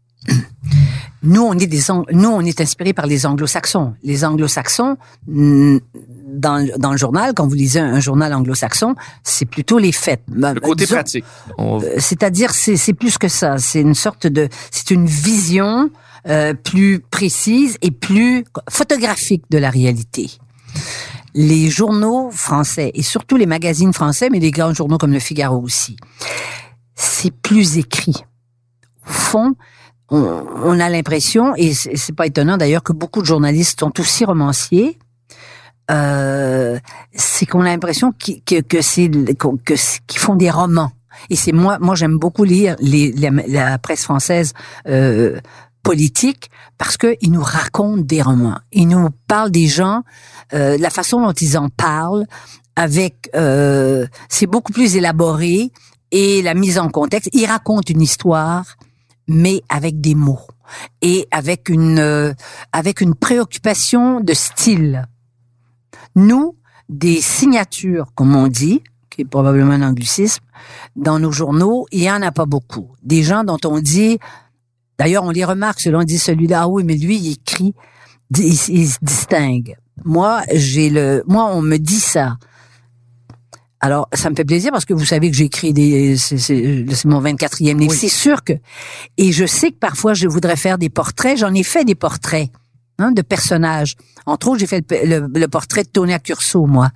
Nous, 1.21 1.41
on 1.41 1.53
est 1.53 1.67
des 1.67 1.81
nous, 2.13 2.29
on 2.29 2.41
est 2.41 2.61
inspiré 2.61 2.93
par 2.93 3.07
les 3.07 3.25
Anglo-Saxons. 3.25 3.95
Les 4.03 4.23
Anglo-Saxons, 4.23 4.95
dans, 6.35 6.67
dans 6.77 6.91
le 6.91 6.97
journal, 6.97 7.33
quand 7.33 7.47
vous 7.47 7.55
lisez 7.55 7.79
un, 7.79 7.99
journal 7.99 8.33
anglo-saxon, 8.33 8.95
c'est 9.23 9.45
plutôt 9.45 9.77
les 9.77 9.91
faits. 9.91 10.21
Ben, 10.27 10.53
le 10.53 10.59
côté 10.59 10.85
pratique. 10.85 11.25
Euh, 11.59 11.79
c'est-à-dire, 11.97 12.51
c'est 12.51 12.93
plus 12.93 13.17
que 13.17 13.27
ça. 13.27 13.57
C'est 13.57 13.81
une 13.81 13.95
sorte 13.95 14.27
de, 14.27 14.49
c'est 14.71 14.91
une 14.91 15.05
vision 15.05 15.89
euh, 16.27 16.53
plus 16.53 16.99
précise 16.99 17.77
et 17.81 17.91
plus 17.91 18.45
photographique 18.69 19.43
de 19.49 19.57
la 19.57 19.69
réalité. 19.69 20.31
Les 21.33 21.69
journaux 21.69 22.31
français 22.31 22.91
et 22.93 23.01
surtout 23.01 23.37
les 23.37 23.45
magazines 23.45 23.93
français, 23.93 24.29
mais 24.31 24.39
les 24.39 24.51
grands 24.51 24.73
journaux 24.73 24.97
comme 24.97 25.11
le 25.11 25.19
Figaro 25.19 25.61
aussi, 25.61 25.97
c'est 26.95 27.31
plus 27.31 27.77
écrit. 27.77 28.23
Au 29.07 29.11
fond, 29.11 29.55
on, 30.09 30.79
a 30.79 30.89
l'impression, 30.89 31.55
et 31.55 31.73
c'est 31.73 32.15
pas 32.15 32.27
étonnant 32.27 32.57
d'ailleurs 32.57 32.83
que 32.83 32.93
beaucoup 32.93 33.21
de 33.21 33.25
journalistes 33.25 33.79
sont 33.79 33.99
aussi 33.99 34.25
romanciers, 34.25 34.97
euh, 35.91 36.79
c'est 37.13 37.45
qu'on 37.45 37.61
a 37.61 37.65
l'impression 37.65 38.11
que, 38.11 38.61
que 38.61 38.81
c'est 38.81 39.09
qu'ils 40.07 40.19
font 40.19 40.35
des 40.35 40.49
romans. 40.49 40.91
Et 41.29 41.35
c'est 41.35 41.51
moi, 41.51 41.77
moi 41.79 41.95
j'aime 41.95 42.17
beaucoup 42.17 42.43
lire 42.43 42.75
la, 42.81 43.77
presse 43.77 44.03
française 44.03 44.53
euh, 44.87 45.39
politique 45.83 46.49
parce 46.77 46.97
qu'ils 46.97 47.31
nous 47.31 47.43
racontent 47.43 48.01
des 48.01 48.21
romans. 48.21 48.59
Ils 48.71 48.87
nous 48.87 49.09
parlent 49.27 49.51
des 49.51 49.67
gens, 49.67 50.01
euh, 50.53 50.77
la 50.77 50.89
façon 50.89 51.21
dont 51.21 51.31
ils 51.31 51.57
en 51.57 51.69
parlent, 51.69 52.25
avec 52.75 53.29
euh, 53.35 54.07
c'est 54.27 54.47
beaucoup 54.47 54.73
plus 54.73 54.97
élaboré 54.97 55.71
et 56.11 56.41
la 56.41 56.53
mise 56.53 56.79
en 56.79 56.89
contexte. 56.89 57.29
Ils 57.33 57.45
racontent 57.45 57.93
une 57.93 58.01
histoire, 58.01 58.75
mais 59.27 59.61
avec 59.69 60.01
des 60.01 60.15
mots 60.15 60.47
et 61.01 61.27
avec 61.31 61.69
une 61.69 61.99
euh, 61.99 62.33
avec 62.73 62.99
une 62.99 63.15
préoccupation 63.15 64.19
de 64.19 64.33
style. 64.33 65.07
Nous, 66.15 66.55
des 66.89 67.21
signatures, 67.21 68.07
comme 68.15 68.35
on 68.35 68.47
dit, 68.47 68.81
qui 69.09 69.21
est 69.21 69.25
probablement 69.25 69.73
un 69.73 69.81
anglicisme, 69.81 70.43
dans 70.95 71.19
nos 71.19 71.31
journaux, 71.31 71.85
il 71.91 72.03
y 72.03 72.11
en 72.11 72.21
a 72.21 72.31
pas 72.31 72.45
beaucoup. 72.45 72.91
Des 73.03 73.23
gens 73.23 73.43
dont 73.43 73.59
on 73.65 73.79
dit 73.79 74.19
D'ailleurs, 74.97 75.23
on 75.23 75.31
les 75.31 75.43
remarque, 75.43 75.79
selon 75.81 76.03
dit 76.03 76.17
celui-là, 76.17 76.61
ah 76.63 76.67
oui, 76.67 76.83
mais 76.83 76.95
lui, 76.95 77.17
il 77.17 77.33
écrit, 77.33 77.73
il, 78.37 78.55
se 78.55 78.97
distingue. 79.01 79.75
Moi, 80.03 80.41
j'ai 80.53 80.89
le, 80.89 81.23
moi, 81.27 81.49
on 81.51 81.61
me 81.61 81.77
dit 81.77 81.99
ça. 81.99 82.37
Alors, 83.81 84.07
ça 84.13 84.29
me 84.29 84.35
fait 84.35 84.45
plaisir 84.45 84.71
parce 84.71 84.85
que 84.85 84.93
vous 84.93 85.05
savez 85.05 85.29
que 85.29 85.35
j'écris 85.35 85.73
des, 85.73 86.17
c'est 86.17 87.05
mon 87.05 87.21
24e 87.21 87.77
livre. 87.77 87.93
C'est 87.93 88.07
sûr 88.07 88.43
que, 88.43 88.53
et 89.17 89.31
je 89.31 89.45
sais 89.45 89.71
que 89.71 89.77
parfois 89.77 90.13
je 90.13 90.27
voudrais 90.27 90.55
faire 90.55 90.77
des 90.77 90.89
portraits. 90.89 91.37
J'en 91.37 91.53
ai 91.53 91.63
fait 91.63 91.83
des 91.83 91.93
portraits, 91.93 92.49
hein, 92.99 93.11
de 93.11 93.21
personnages. 93.21 93.95
Entre 94.25 94.47
autres, 94.47 94.59
j'ai 94.59 94.67
fait 94.67 94.85
le, 94.91 95.45
portrait 95.47 95.83
de 95.83 95.89
Tony 95.89 96.13
Curso, 96.23 96.65
moi. 96.65 96.89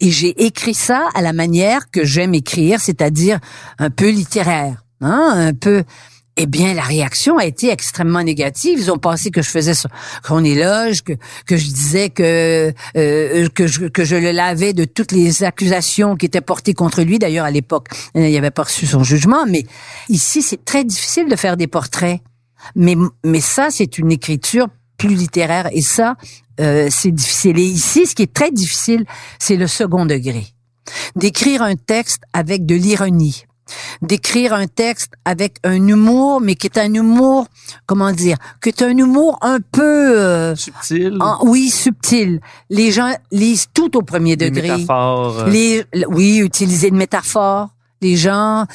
Et 0.00 0.10
j'ai 0.10 0.44
écrit 0.44 0.74
ça 0.74 1.08
à 1.14 1.22
la 1.22 1.32
manière 1.32 1.90
que 1.90 2.04
j'aime 2.04 2.34
écrire, 2.34 2.80
c'est-à-dire 2.80 3.38
un 3.78 3.90
peu 3.90 4.10
littéraire, 4.10 4.84
hein, 5.00 5.32
un 5.34 5.54
peu, 5.54 5.84
eh 6.36 6.46
bien, 6.46 6.72
la 6.72 6.82
réaction 6.82 7.36
a 7.38 7.46
été 7.46 7.70
extrêmement 7.70 8.22
négative. 8.22 8.78
Ils 8.78 8.92
ont 8.92 8.98
pensé 8.98 9.30
que 9.30 9.42
je 9.42 9.50
faisais 9.50 9.72
son 9.74 10.44
éloge, 10.44 11.02
que, 11.02 11.14
que 11.46 11.56
je 11.56 11.66
disais 11.66 12.10
que 12.10 12.72
euh, 12.96 13.48
que, 13.48 13.66
je, 13.66 13.86
que 13.86 14.04
je 14.04 14.14
le 14.14 14.30
lavais 14.30 14.72
de 14.72 14.84
toutes 14.84 15.10
les 15.12 15.42
accusations 15.42 16.16
qui 16.16 16.26
étaient 16.26 16.40
portées 16.40 16.74
contre 16.74 17.02
lui. 17.02 17.18
D'ailleurs, 17.18 17.44
à 17.44 17.50
l'époque, 17.50 17.88
il 18.14 18.36
avait 18.36 18.52
pas 18.52 18.62
reçu 18.62 18.86
son 18.86 19.02
jugement. 19.02 19.46
Mais 19.46 19.64
ici, 20.08 20.42
c'est 20.42 20.64
très 20.64 20.84
difficile 20.84 21.28
de 21.28 21.34
faire 21.34 21.56
des 21.56 21.66
portraits. 21.66 22.20
Mais 22.76 22.96
mais 23.24 23.40
ça, 23.40 23.68
c'est 23.70 23.98
une 23.98 24.12
écriture 24.12 24.68
plus 24.98 25.14
littéraire. 25.14 25.68
Et 25.72 25.80
ça, 25.82 26.16
euh, 26.60 26.88
c'est 26.90 27.12
difficile. 27.12 27.58
Et 27.58 27.64
ici, 27.64 28.06
ce 28.06 28.14
qui 28.14 28.22
est 28.22 28.34
très 28.34 28.50
difficile, 28.50 29.06
c'est 29.38 29.56
le 29.56 29.66
second 29.66 30.04
degré. 30.04 30.46
D'écrire 31.16 31.62
un 31.62 31.76
texte 31.76 32.22
avec 32.32 32.66
de 32.66 32.74
l'ironie 32.74 33.46
d'écrire 34.02 34.54
un 34.54 34.66
texte 34.66 35.12
avec 35.24 35.56
un 35.64 35.86
humour, 35.86 36.40
mais 36.40 36.54
qui 36.54 36.66
est 36.66 36.78
un 36.78 36.92
humour, 36.92 37.46
comment 37.86 38.12
dire, 38.12 38.36
qui 38.62 38.70
est 38.70 38.82
un 38.82 38.96
humour 38.96 39.38
un 39.42 39.58
peu 39.60 40.18
euh, 40.18 40.56
subtil. 40.56 41.18
oui, 41.42 41.70
subtil. 41.70 42.40
Les 42.70 42.92
gens 42.92 43.12
lisent 43.30 43.66
tout 43.72 43.96
au 43.96 44.02
premier 44.02 44.36
degré. 44.36 44.70
Métaphores. 44.70 45.40
Euh. 45.40 45.48
Les, 45.48 45.84
oui, 46.08 46.38
utiliser 46.38 46.88
une 46.88 46.96
métaphore 46.96 47.68
les 48.00 48.16
gens, 48.16 48.66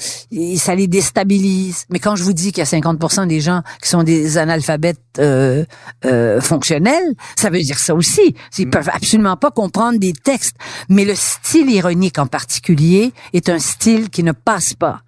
ça 0.58 0.76
les 0.76 0.88
déstabilise. 0.88 1.86
Mais 1.90 2.00
quand 2.00 2.16
je 2.16 2.24
vous 2.24 2.34
dis 2.34 2.52
qu'il 2.52 2.64
y 2.64 2.68
a 2.68 2.80
50% 2.80 3.28
des 3.28 3.40
gens 3.40 3.62
qui 3.82 3.90
sont 3.90 4.04
des 4.04 4.38
analphabètes 4.38 5.00
euh, 5.20 5.66
euh, 6.06 6.42
fonctionnels, 6.42 7.16
ça 7.36 7.50
veut 7.50 7.62
dire 7.62 7.80
ça 7.80 7.96
aussi. 7.96 8.36
Ils 8.58 8.70
peuvent 8.70 8.90
absolument 8.92 9.38
pas 9.38 9.52
comprendre 9.52 10.00
des 10.00 10.14
textes. 10.14 10.56
Mais 10.90 11.06
le 11.06 11.16
style 11.16 11.70
ironique 11.70 12.20
en 12.20 12.28
particulier 12.28 13.14
est 13.34 13.50
un 13.50 13.60
style 13.60 14.10
qui 14.10 14.24
ne 14.24 14.32
passe 14.32 14.74
pas. 14.74 15.02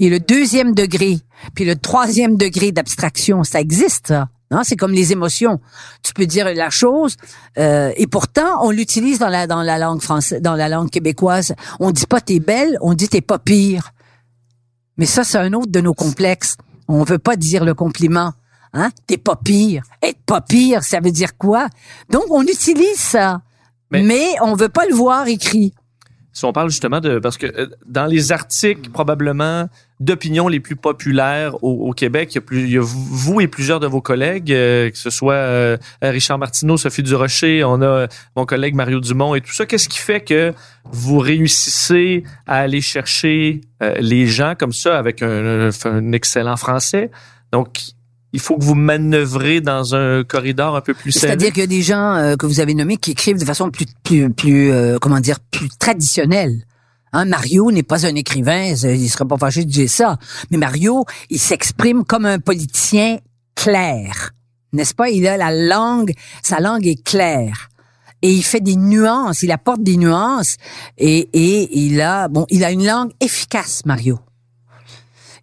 Et 0.00 0.08
le 0.08 0.20
deuxième 0.20 0.74
degré, 0.74 1.18
puis 1.54 1.64
le 1.64 1.76
troisième 1.76 2.36
degré 2.36 2.72
d'abstraction, 2.72 3.44
ça 3.44 3.60
existe, 3.60 4.08
ça. 4.08 4.28
C'est 4.64 4.76
comme 4.76 4.92
les 4.92 5.12
émotions. 5.12 5.60
Tu 6.02 6.12
peux 6.12 6.26
dire 6.26 6.52
la 6.54 6.70
chose 6.70 7.16
euh, 7.58 7.92
et 7.96 8.06
pourtant 8.06 8.64
on 8.64 8.70
l'utilise 8.70 9.18
dans 9.18 9.28
la 9.28 9.46
dans 9.46 9.62
la 9.62 9.78
langue 9.78 10.02
française, 10.02 10.40
dans 10.42 10.54
la 10.54 10.68
langue 10.68 10.90
québécoise. 10.90 11.54
On 11.80 11.90
dit 11.90 12.06
pas 12.06 12.20
t'es 12.20 12.40
belle, 12.40 12.76
on 12.80 12.94
dit 12.94 13.08
t'es 13.08 13.20
pas 13.20 13.38
pire. 13.38 13.92
Mais 14.98 15.06
ça 15.06 15.24
c'est 15.24 15.38
un 15.38 15.52
autre 15.52 15.70
de 15.70 15.80
nos 15.80 15.94
complexes. 15.94 16.56
On 16.88 17.04
veut 17.04 17.18
pas 17.18 17.36
dire 17.36 17.64
le 17.64 17.74
compliment. 17.74 18.32
Hein? 18.74 18.90
T'es 19.06 19.18
pas 19.18 19.36
pire. 19.36 19.82
Être 20.02 20.20
pas 20.26 20.40
pire, 20.40 20.82
ça 20.82 21.00
veut 21.00 21.12
dire 21.12 21.36
quoi? 21.36 21.68
Donc 22.10 22.24
on 22.30 22.42
utilise 22.42 22.98
ça, 22.98 23.42
mais, 23.90 24.02
mais 24.02 24.34
on 24.42 24.54
veut 24.54 24.68
pas 24.68 24.86
le 24.86 24.94
voir 24.94 25.26
écrit. 25.28 25.74
Si 26.32 26.46
on 26.46 26.52
parle 26.52 26.70
justement 26.70 27.00
de 27.00 27.18
parce 27.18 27.36
que 27.36 27.46
euh, 27.46 27.66
dans 27.86 28.06
les 28.06 28.32
articles 28.32 28.90
probablement 28.90 29.68
d'opinion 30.00 30.48
les 30.48 30.60
plus 30.60 30.74
populaires 30.74 31.62
au, 31.62 31.92
Québec, 31.92 32.30
il 32.32 32.34
y, 32.34 32.38
a 32.38 32.40
plus, 32.40 32.62
il 32.64 32.72
y, 32.72 32.78
a 32.78 32.82
vous 32.82 33.40
et 33.40 33.46
plusieurs 33.46 33.78
de 33.78 33.86
vos 33.86 34.00
collègues, 34.00 34.50
euh, 34.52 34.90
que 34.90 34.98
ce 34.98 35.10
soit 35.10 35.34
euh, 35.34 35.76
Richard 36.00 36.38
Martineau, 36.38 36.76
Sophie 36.76 37.04
Durocher, 37.04 37.62
on 37.62 37.80
a 37.82 38.08
mon 38.34 38.44
collègue 38.44 38.74
Mario 38.74 38.98
Dumont 38.98 39.36
et 39.36 39.40
tout 39.40 39.52
ça. 39.52 39.64
Qu'est-ce 39.64 39.88
qui 39.88 39.98
fait 39.98 40.20
que 40.20 40.52
vous 40.90 41.20
réussissez 41.20 42.24
à 42.46 42.56
aller 42.56 42.80
chercher 42.80 43.60
les 44.00 44.26
gens 44.26 44.54
comme 44.58 44.72
ça 44.72 44.98
avec 44.98 45.22
un, 45.22 45.70
un 45.84 46.12
excellent 46.12 46.56
français? 46.56 47.12
Donc, 47.52 47.78
il 48.32 48.40
faut 48.40 48.56
que 48.56 48.64
vous 48.64 48.74
manœuvrez 48.74 49.60
dans 49.60 49.94
un 49.94 50.24
corridor 50.24 50.76
un 50.76 50.80
peu 50.80 50.94
plus 50.94 51.12
C'est-à-dire 51.12 51.50
qu'il 51.50 51.60
y 51.60 51.64
a 51.64 51.66
des 51.66 51.82
gens 51.82 52.14
euh, 52.14 52.36
que 52.36 52.46
vous 52.46 52.60
avez 52.60 52.74
nommés 52.74 52.96
qui 52.96 53.10
écrivent 53.10 53.38
de 53.38 53.44
façon 53.44 53.70
plus, 53.70 53.86
plus, 54.02 54.30
plus 54.30 54.72
euh, 54.72 54.98
comment 54.98 55.20
dire, 55.20 55.38
plus 55.50 55.68
traditionnelle. 55.78 56.64
Hein, 57.12 57.26
Mario 57.26 57.70
n'est 57.70 57.82
pas 57.82 58.06
un 58.06 58.14
écrivain, 58.14 58.72
il 58.72 59.08
serait 59.10 59.26
pas 59.26 59.36
fâché 59.36 59.64
de 59.64 59.70
dire 59.70 59.90
ça. 59.90 60.16
Mais 60.50 60.56
Mario, 60.56 61.04
il 61.28 61.38
s'exprime 61.38 62.04
comme 62.04 62.24
un 62.24 62.38
politicien 62.38 63.18
clair. 63.54 64.30
n'est-ce 64.72 64.94
pas? 64.94 65.10
Il 65.10 65.26
a 65.26 65.36
la 65.36 65.52
langue, 65.52 66.14
sa 66.42 66.58
langue 66.60 66.86
est 66.86 67.02
claire. 67.04 67.68
Et 68.22 68.32
il 68.32 68.42
fait 68.42 68.60
des 68.60 68.76
nuances, 68.76 69.42
il 69.42 69.50
apporte 69.50 69.82
des 69.82 69.96
nuances 69.96 70.56
et, 70.96 71.28
et 71.34 71.76
il 71.76 72.00
a, 72.00 72.28
bon, 72.28 72.46
il 72.48 72.64
a 72.64 72.70
une 72.70 72.86
langue 72.86 73.10
efficace, 73.20 73.84
Mario. 73.84 74.20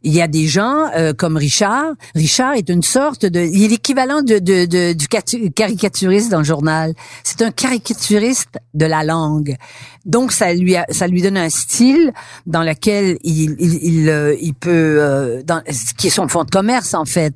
Il 0.04 0.14
y 0.14 0.22
a 0.22 0.28
des 0.28 0.48
gens 0.48 0.90
euh, 0.96 1.14
comme 1.14 1.36
Richard. 1.36 1.94
Richard 2.16 2.54
est 2.54 2.70
une 2.70 2.84
sorte 2.84 3.26
de, 3.26 3.42
il 3.42 3.66
est 3.66 3.68
l'équivalent 3.68 4.22
de, 4.22 4.40
de, 4.40 4.66
de, 4.66 4.94
du 4.94 5.08
caricaturiste 5.52 6.32
dans 6.32 6.40
le 6.40 6.46
journal. 6.46 6.94
C'est 7.24 7.42
un 7.42 7.52
caricaturiste 7.52 8.60
de 8.74 8.86
la 8.86 9.04
langue. 9.04 9.58
Donc 10.06 10.32
ça 10.32 10.54
lui 10.54 10.76
a, 10.76 10.86
ça 10.90 11.08
lui 11.08 11.22
donne 11.22 11.38
un 11.38 11.50
style 11.50 12.14
dans 12.46 12.64
lequel 12.64 13.18
il 13.24 13.56
il, 13.60 13.80
il, 13.84 14.10
euh, 14.10 14.36
peut 14.60 14.98
euh, 15.00 15.44
dans 15.44 15.62
qui 15.98 16.08
est 16.08 16.12
son 16.12 16.28
fond 16.28 16.44
de 16.44 16.50
commerce 16.50 16.94
en 16.94 17.06
fait 17.06 17.34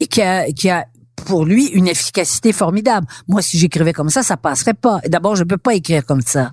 et 0.00 0.06
qui 0.06 0.22
a 0.22 0.50
qui 0.52 0.70
a 0.70 0.86
pour 1.24 1.44
lui 1.44 1.66
une 1.66 1.88
efficacité 1.88 2.52
formidable. 2.52 3.06
Moi, 3.28 3.42
si 3.42 3.58
j'écrivais 3.58 3.92
comme 3.92 4.10
ça, 4.10 4.22
ça 4.22 4.36
passerait 4.36 4.74
pas. 4.74 5.00
D'abord, 5.06 5.36
je 5.36 5.44
peux 5.44 5.56
pas 5.56 5.74
écrire 5.74 6.04
comme 6.04 6.20
ça. 6.20 6.52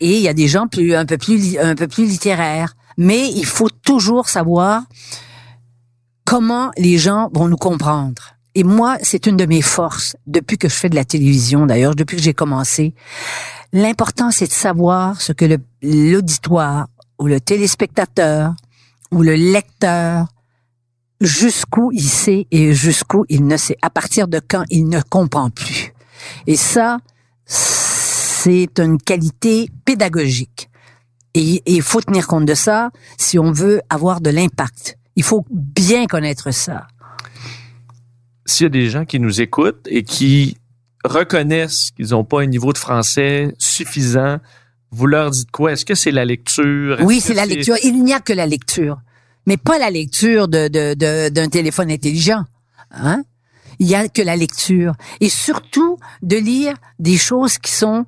Et 0.00 0.16
il 0.16 0.22
y 0.22 0.28
a 0.28 0.34
des 0.34 0.48
gens 0.48 0.66
plus 0.66 0.94
un 0.94 1.06
peu 1.06 1.18
plus 1.18 1.58
un 1.58 1.74
peu 1.74 1.88
plus 1.88 2.04
littéraires, 2.04 2.74
mais 2.96 3.30
il 3.30 3.46
faut 3.46 3.70
toujours 3.70 4.28
savoir 4.28 4.82
comment 6.24 6.70
les 6.76 6.98
gens 6.98 7.28
vont 7.32 7.48
nous 7.48 7.56
comprendre. 7.56 8.34
Et 8.54 8.62
moi, 8.64 8.98
c'est 9.02 9.26
une 9.26 9.36
de 9.36 9.46
mes 9.46 9.62
forces 9.62 10.16
depuis 10.26 10.58
que 10.58 10.68
je 10.68 10.74
fais 10.74 10.88
de 10.88 10.94
la 10.94 11.04
télévision, 11.04 11.66
d'ailleurs, 11.66 11.94
depuis 11.94 12.16
que 12.16 12.22
j'ai 12.22 12.34
commencé. 12.34 12.94
L'important, 13.72 14.30
c'est 14.30 14.46
de 14.46 14.52
savoir 14.52 15.20
ce 15.20 15.32
que 15.32 15.58
l'auditoire 15.82 16.88
ou 17.18 17.26
le 17.26 17.40
téléspectateur 17.40 18.54
ou 19.10 19.22
le 19.22 19.34
lecteur 19.34 20.28
jusqu'où 21.20 21.90
il 21.92 22.08
sait 22.08 22.46
et 22.50 22.72
jusqu'où 22.74 23.24
il 23.28 23.46
ne 23.46 23.56
sait, 23.56 23.76
à 23.82 23.90
partir 23.90 24.28
de 24.28 24.40
quand 24.46 24.64
il 24.70 24.88
ne 24.88 25.00
comprend 25.00 25.50
plus. 25.50 25.92
Et 26.46 26.56
ça, 26.56 26.98
c'est 27.46 28.78
une 28.78 28.98
qualité 28.98 29.68
pédagogique. 29.84 30.70
Et 31.34 31.62
il 31.66 31.82
faut 31.82 32.00
tenir 32.00 32.26
compte 32.26 32.46
de 32.46 32.54
ça 32.54 32.90
si 33.18 33.38
on 33.38 33.52
veut 33.52 33.80
avoir 33.90 34.20
de 34.20 34.30
l'impact. 34.30 34.98
Il 35.16 35.22
faut 35.22 35.44
bien 35.50 36.06
connaître 36.06 36.52
ça. 36.52 36.86
S'il 38.46 38.64
y 38.64 38.66
a 38.66 38.70
des 38.70 38.88
gens 38.88 39.04
qui 39.04 39.20
nous 39.20 39.40
écoutent 39.40 39.86
et 39.86 40.02
qui 40.02 40.56
reconnaissent 41.04 41.90
qu'ils 41.96 42.10
n'ont 42.10 42.24
pas 42.24 42.42
un 42.42 42.46
niveau 42.46 42.72
de 42.72 42.78
français 42.78 43.54
suffisant, 43.58 44.38
vous 44.90 45.06
leur 45.06 45.30
dites 45.30 45.50
quoi? 45.50 45.72
Est-ce 45.72 45.84
que 45.84 45.94
c'est 45.94 46.10
la 46.10 46.24
lecture? 46.24 46.98
Oui, 47.02 47.20
c'est 47.20 47.34
la 47.34 47.46
lecture. 47.46 47.76
Il 47.82 48.04
n'y 48.04 48.12
a 48.12 48.20
que 48.20 48.32
la 48.32 48.46
lecture 48.46 48.98
mais 49.46 49.56
pas 49.56 49.78
la 49.78 49.90
lecture 49.90 50.48
de, 50.48 50.68
de, 50.68 51.28
d'un 51.28 51.48
téléphone 51.48 51.90
intelligent. 51.90 52.44
Hein? 52.90 53.22
Il 53.78 53.86
y 53.86 53.94
a 53.94 54.08
que 54.08 54.22
la 54.22 54.36
lecture. 54.36 54.94
Et 55.20 55.28
surtout 55.28 55.98
de 56.22 56.36
lire 56.36 56.74
des 56.98 57.16
choses 57.16 57.58
qui 57.58 57.72
sont, 57.72 58.06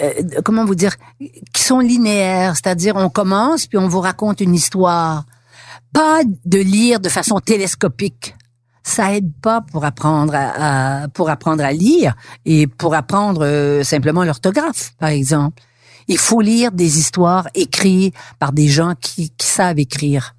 euh, 0.00 0.40
comment 0.44 0.64
vous 0.64 0.74
dire, 0.74 0.96
qui 1.18 1.62
sont 1.62 1.80
linéaires. 1.80 2.54
C'est-à-dire, 2.56 2.96
on 2.96 3.08
commence, 3.08 3.66
puis 3.66 3.78
on 3.78 3.88
vous 3.88 4.00
raconte 4.00 4.40
une 4.40 4.54
histoire. 4.54 5.24
Pas 5.92 6.22
de 6.44 6.58
lire 6.58 7.00
de 7.00 7.08
façon 7.08 7.40
télescopique. 7.40 8.36
Ça 8.82 9.14
aide 9.14 9.30
pas 9.42 9.60
pour 9.60 9.84
apprendre 9.84 10.34
à, 10.34 11.06
pour 11.12 11.30
apprendre 11.30 11.62
à 11.62 11.72
lire 11.72 12.14
et 12.46 12.66
pour 12.66 12.94
apprendre 12.94 13.44
euh, 13.44 13.82
simplement 13.82 14.24
l'orthographe, 14.24 14.92
par 14.98 15.10
exemple. 15.10 15.62
Il 16.08 16.18
faut 16.18 16.40
lire 16.40 16.72
des 16.72 16.98
histoires 16.98 17.48
écrites 17.54 18.14
par 18.38 18.52
des 18.52 18.68
gens 18.68 18.94
qui, 19.00 19.30
qui 19.30 19.46
savent 19.46 19.78
écrire. 19.78 20.34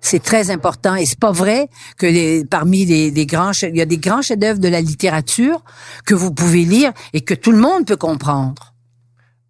C'est 0.00 0.22
très 0.22 0.50
important 0.50 0.94
et 0.94 1.04
c'est 1.04 1.18
pas 1.18 1.32
vrai 1.32 1.68
que 1.98 2.44
parmi 2.44 2.86
les, 2.86 3.10
les 3.10 3.26
grands, 3.26 3.52
il 3.62 3.76
y 3.76 3.82
a 3.82 3.86
des 3.86 3.98
grands 3.98 4.22
chefs-d'œuvre 4.22 4.58
de 4.58 4.68
la 4.68 4.80
littérature 4.80 5.62
que 6.06 6.14
vous 6.14 6.32
pouvez 6.32 6.64
lire 6.64 6.92
et 7.12 7.20
que 7.20 7.34
tout 7.34 7.52
le 7.52 7.58
monde 7.58 7.86
peut 7.86 7.96
comprendre. 7.96 8.69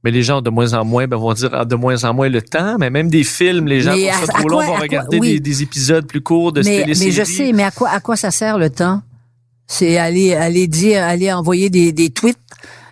Mais 0.03 0.11
les 0.11 0.23
gens 0.23 0.41
de 0.41 0.49
moins 0.49 0.73
en 0.73 0.85
moins 0.85 1.07
ben, 1.07 1.17
vont 1.17 1.33
dire 1.35 1.51
ah, 1.53 1.65
de 1.65 1.75
moins 1.75 2.05
en 2.05 2.15
moins 2.15 2.29
le 2.29 2.41
temps, 2.41 2.77
mais 2.79 2.89
même 2.89 3.11
des 3.11 3.25
films, 3.25 3.67
les 3.67 3.83
gens 3.83 3.95
mais 3.95 4.11
trop 4.29 4.49
long 4.49 4.63
vont 4.63 4.77
regarder 4.77 5.21
des, 5.21 5.41
des, 5.41 5.63
épisodes 5.63 6.07
plus 6.07 6.23
courts 6.23 6.53
de 6.53 6.63
mais, 6.63 6.85
Mais 6.87 7.11
je 7.11 7.23
sais, 7.23 7.53
mais 7.53 7.65
à 7.65 7.71
quoi 7.71 7.91
à 7.91 8.01
quoi 8.01 8.17
ça 8.17 8.31
sert 8.31 8.57
le 8.57 8.71
temps? 8.71 9.03
C'est 9.67 9.99
aller 9.99 10.35
aller 10.35 10.67
dire 10.67 11.05
aller 11.05 11.31
envoyer 11.33 11.69
des, 11.69 11.93
des 11.93 12.11
tweets 12.11 12.39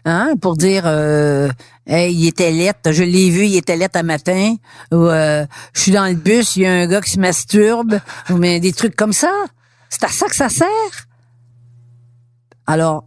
hein, 0.05 0.35
pour 0.41 0.57
dire 0.57 0.83
euh, 0.85 1.49
Hey, 1.91 2.15
il 2.15 2.29
était 2.29 2.51
lettre, 2.51 2.93
je 2.93 3.03
l'ai 3.03 3.31
vu, 3.31 3.47
il 3.47 3.57
était 3.57 3.75
lettre 3.75 3.99
un 3.99 4.03
matin. 4.03 4.55
Ou 4.93 4.97
euh, 4.97 5.47
je 5.73 5.81
suis 5.81 5.93
dans 5.93 6.07
le 6.07 6.17
bus, 6.17 6.57
il 6.57 6.63
y 6.63 6.67
a 6.67 6.73
un 6.73 6.87
gars 6.87 7.01
qui 7.01 7.13
se 7.13 7.19
masturbe, 7.19 7.99
ou 8.29 8.37
mais 8.37 8.61
des 8.61 8.75
trucs 8.75 8.95
comme 8.95 9.15
ça. 9.15 9.33
C'est 9.89 10.05
à 10.05 10.09
ça 10.09 10.27
que 10.27 10.37
ça 10.37 10.51
sert. 10.51 10.69
Alors, 12.67 13.07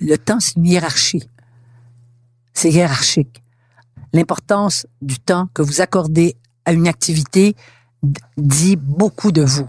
le 0.00 0.16
temps, 0.18 0.40
c'est 0.40 0.56
une 0.56 0.66
hiérarchie. 0.66 1.28
C'est 2.56 2.70
hiérarchique. 2.70 3.42
L'importance 4.12 4.86
du 5.02 5.18
temps 5.18 5.48
que 5.54 5.62
vous 5.62 5.80
accordez 5.80 6.36
à 6.64 6.72
une 6.72 6.88
activité 6.88 7.54
dit 8.36 8.76
beaucoup 8.76 9.30
de 9.30 9.42
vous. 9.42 9.68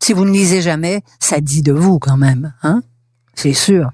Si 0.00 0.12
vous 0.12 0.24
ne 0.24 0.30
lisez 0.32 0.60
jamais, 0.60 1.02
ça 1.20 1.40
dit 1.40 1.62
de 1.62 1.72
vous 1.72 1.98
quand 1.98 2.16
même, 2.16 2.52
hein? 2.62 2.82
C'est 3.34 3.54
sûr 3.54 3.90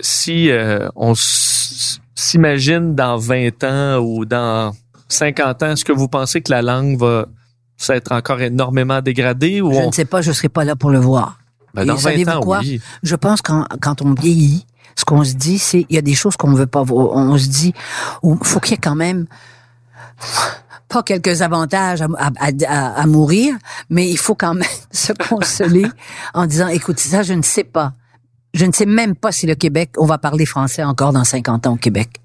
si 0.00 0.50
euh, 0.50 0.88
on 0.96 1.14
s'imagine 1.16 2.94
dans 2.94 3.16
20 3.16 3.64
ans 3.64 3.98
ou 3.98 4.24
dans 4.24 4.74
50 5.08 5.62
ans, 5.62 5.70
est-ce 5.70 5.84
que 5.84 5.92
vous 5.92 6.08
pensez 6.08 6.42
que 6.42 6.50
la 6.50 6.62
langue 6.62 6.98
va 6.98 7.26
s'être 7.76 8.12
encore 8.12 8.40
énormément 8.40 9.00
dégradée? 9.00 9.60
Ou 9.60 9.72
je 9.72 9.80
ne 9.80 9.92
sais 9.92 10.04
pas, 10.04 10.20
je 10.20 10.30
ne 10.30 10.34
serai 10.34 10.48
pas 10.48 10.64
là 10.64 10.76
pour 10.76 10.90
le 10.90 10.98
voir. 10.98 11.38
Ben, 11.74 11.84
dans 11.84 11.96
20 11.96 12.28
ans, 12.28 12.40
quoi? 12.40 12.60
oui. 12.60 12.80
Je 13.02 13.16
pense 13.16 13.40
quand 13.42 14.02
on 14.02 14.14
vieillit, 14.14 14.66
ce 14.96 15.04
qu'on 15.04 15.24
se 15.24 15.34
dit, 15.34 15.58
c'est 15.58 15.86
il 15.88 15.94
y 15.94 15.98
a 15.98 16.02
des 16.02 16.14
choses 16.14 16.36
qu'on 16.36 16.50
ne 16.50 16.56
veut 16.56 16.66
pas 16.66 16.82
voir. 16.82 17.16
On 17.16 17.36
se 17.38 17.48
dit, 17.48 17.74
il 18.22 18.36
faut 18.42 18.60
qu'il 18.60 18.72
y 18.72 18.74
ait 18.74 18.78
quand 18.78 18.94
même 18.94 19.26
pas 20.88 21.02
quelques 21.02 21.42
avantages 21.42 22.02
à, 22.02 23.06
mourir, 23.06 23.56
mais 23.90 24.08
il 24.08 24.18
faut 24.18 24.34
quand 24.34 24.54
même 24.54 24.68
se 24.90 25.12
consoler 25.12 25.86
en 26.34 26.46
disant, 26.46 26.68
écoute, 26.68 27.00
ça, 27.00 27.22
je 27.22 27.34
ne 27.34 27.42
sais 27.42 27.64
pas 27.64 27.94
je 28.54 28.64
ne 28.64 28.72
sais 28.72 28.86
même 28.86 29.16
pas 29.16 29.32
si 29.32 29.46
le 29.46 29.56
Québec, 29.56 29.90
on 29.98 30.06
va 30.06 30.16
parler 30.16 30.46
français 30.46 30.84
encore 30.84 31.12
dans 31.12 31.24
50 31.24 31.66
ans 31.66 31.72
au 31.72 31.76
Québec. 31.76 32.20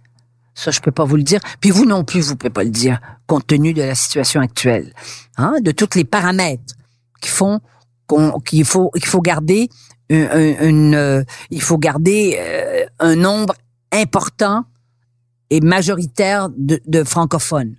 Ça, 0.54 0.72
je 0.72 0.80
peux 0.80 0.92
pas 0.92 1.04
vous 1.04 1.16
le 1.16 1.24
dire. 1.24 1.40
Puis 1.60 1.72
vous 1.72 1.86
non 1.86 2.04
plus, 2.04 2.22
vous 2.22 2.36
pouvez 2.36 2.52
pas 2.52 2.64
le 2.64 2.70
dire, 2.70 3.00
compte 3.28 3.48
tenu 3.48 3.74
de 3.74 3.82
la 3.82 3.96
situation 3.96 4.40
actuelle, 4.40 4.94
hein, 5.38 5.56
de 5.62 5.72
tous 5.72 5.96
les 5.96 6.04
paramètres 6.04 6.76
qui 7.20 7.30
font 7.30 7.60
qu'il 8.46 8.66
faut 8.66 9.22
garder 9.22 9.70
une, 10.10 10.96
euh, 10.96 11.24
il 11.52 11.62
faut 11.62 11.78
garder 11.78 12.38
euh, 12.40 12.86
un 13.00 13.16
nombre 13.16 13.54
important 13.92 14.66
et 15.50 15.62
majoritaire 15.62 16.50
de, 16.56 16.80
de 16.88 17.04
francophones 17.04 17.76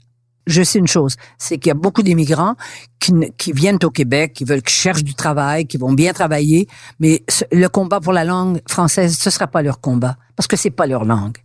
je 0.50 0.62
sais 0.62 0.78
une 0.78 0.86
chose, 0.86 1.16
c'est 1.38 1.58
qu'il 1.58 1.68
y 1.68 1.70
a 1.70 1.74
beaucoup 1.74 2.02
d'immigrants 2.02 2.56
qui, 2.98 3.12
qui, 3.38 3.52
viennent 3.52 3.78
au 3.82 3.90
Québec, 3.90 4.32
qui 4.34 4.44
veulent, 4.44 4.62
qui 4.62 4.74
cherchent 4.74 5.04
du 5.04 5.14
travail, 5.14 5.66
qui 5.66 5.76
vont 5.76 5.92
bien 5.92 6.12
travailler, 6.12 6.68
mais 6.98 7.22
le 7.52 7.68
combat 7.68 8.00
pour 8.00 8.12
la 8.12 8.24
langue 8.24 8.60
française, 8.68 9.16
ce 9.18 9.30
sera 9.30 9.46
pas 9.46 9.62
leur 9.62 9.80
combat, 9.80 10.16
parce 10.36 10.46
que 10.46 10.56
c'est 10.56 10.70
pas 10.70 10.86
leur 10.86 11.04
langue. 11.04 11.38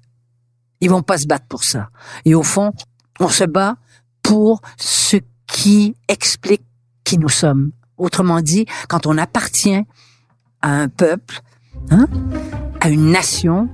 Ils 0.81 0.89
vont 0.89 1.03
pas 1.03 1.17
se 1.17 1.27
battre 1.27 1.45
pour 1.47 1.63
ça. 1.63 1.89
Et 2.25 2.35
au 2.35 2.43
fond, 2.43 2.71
on 3.19 3.29
se 3.29 3.43
bat 3.43 3.75
pour 4.21 4.61
ce 4.77 5.17
qui 5.47 5.95
explique 6.07 6.63
qui 7.03 7.17
nous 7.17 7.29
sommes. 7.29 7.71
Autrement 7.97 8.41
dit, 8.41 8.65
quand 8.89 9.05
on 9.05 9.17
appartient 9.17 9.83
à 10.65 10.71
un 10.71 10.87
peuple, 10.87 11.41
hein, 11.91 12.07
à 12.81 12.89
une 12.89 13.11
nation 13.11 13.69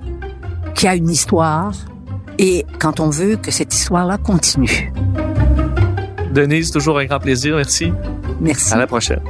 qui 0.75 0.87
a 0.87 0.95
une 0.95 1.09
histoire, 1.09 1.73
et 2.37 2.65
quand 2.79 2.99
on 2.99 3.09
veut 3.09 3.37
que 3.37 3.49
cette 3.49 3.73
histoire-là 3.73 4.17
continue. 4.17 4.91
Denise, 6.33 6.69
toujours 6.71 6.99
un 6.99 7.05
grand 7.05 7.19
plaisir. 7.19 7.55
Merci. 7.55 7.93
Merci. 8.41 8.73
À 8.73 8.77
la 8.77 8.87
prochaine. 8.87 9.21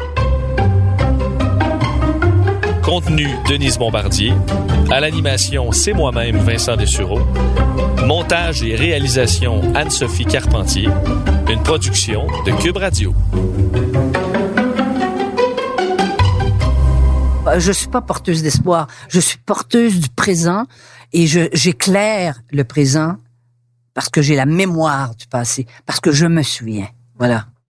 Contenu 2.84 3.28
Denise 3.47 3.78
Bombardier. 3.78 4.34
À 4.91 5.00
l'animation, 5.00 5.71
c'est 5.71 5.93
moi-même, 5.93 6.38
Vincent 6.38 6.76
Dessureau. 6.76 7.19
Montage 8.08 8.63
et 8.63 8.76
réalisation, 8.76 9.62
Anne-Sophie 9.76 10.26
Carpentier. 10.26 10.89
Une 11.47 11.62
production 11.62 12.26
de 12.43 12.52
Cube 12.60 12.78
Radio. 12.78 13.13
Je 17.57 17.71
suis 17.71 17.87
pas 17.87 18.01
porteuse 18.01 18.43
d'espoir. 18.43 18.87
Je 19.09 19.19
suis 19.19 19.37
porteuse 19.37 19.99
du 19.99 20.09
présent 20.09 20.65
et 21.13 21.27
j'éclaire 21.27 22.41
le 22.51 22.63
présent 22.63 23.17
parce 23.93 24.09
que 24.09 24.21
j'ai 24.21 24.35
la 24.35 24.45
mémoire 24.45 25.15
du 25.15 25.27
passé, 25.27 25.67
parce 25.85 25.99
que 25.99 26.11
je 26.11 26.25
me 26.25 26.43
souviens. 26.43 26.87
Voilà. 27.17 27.47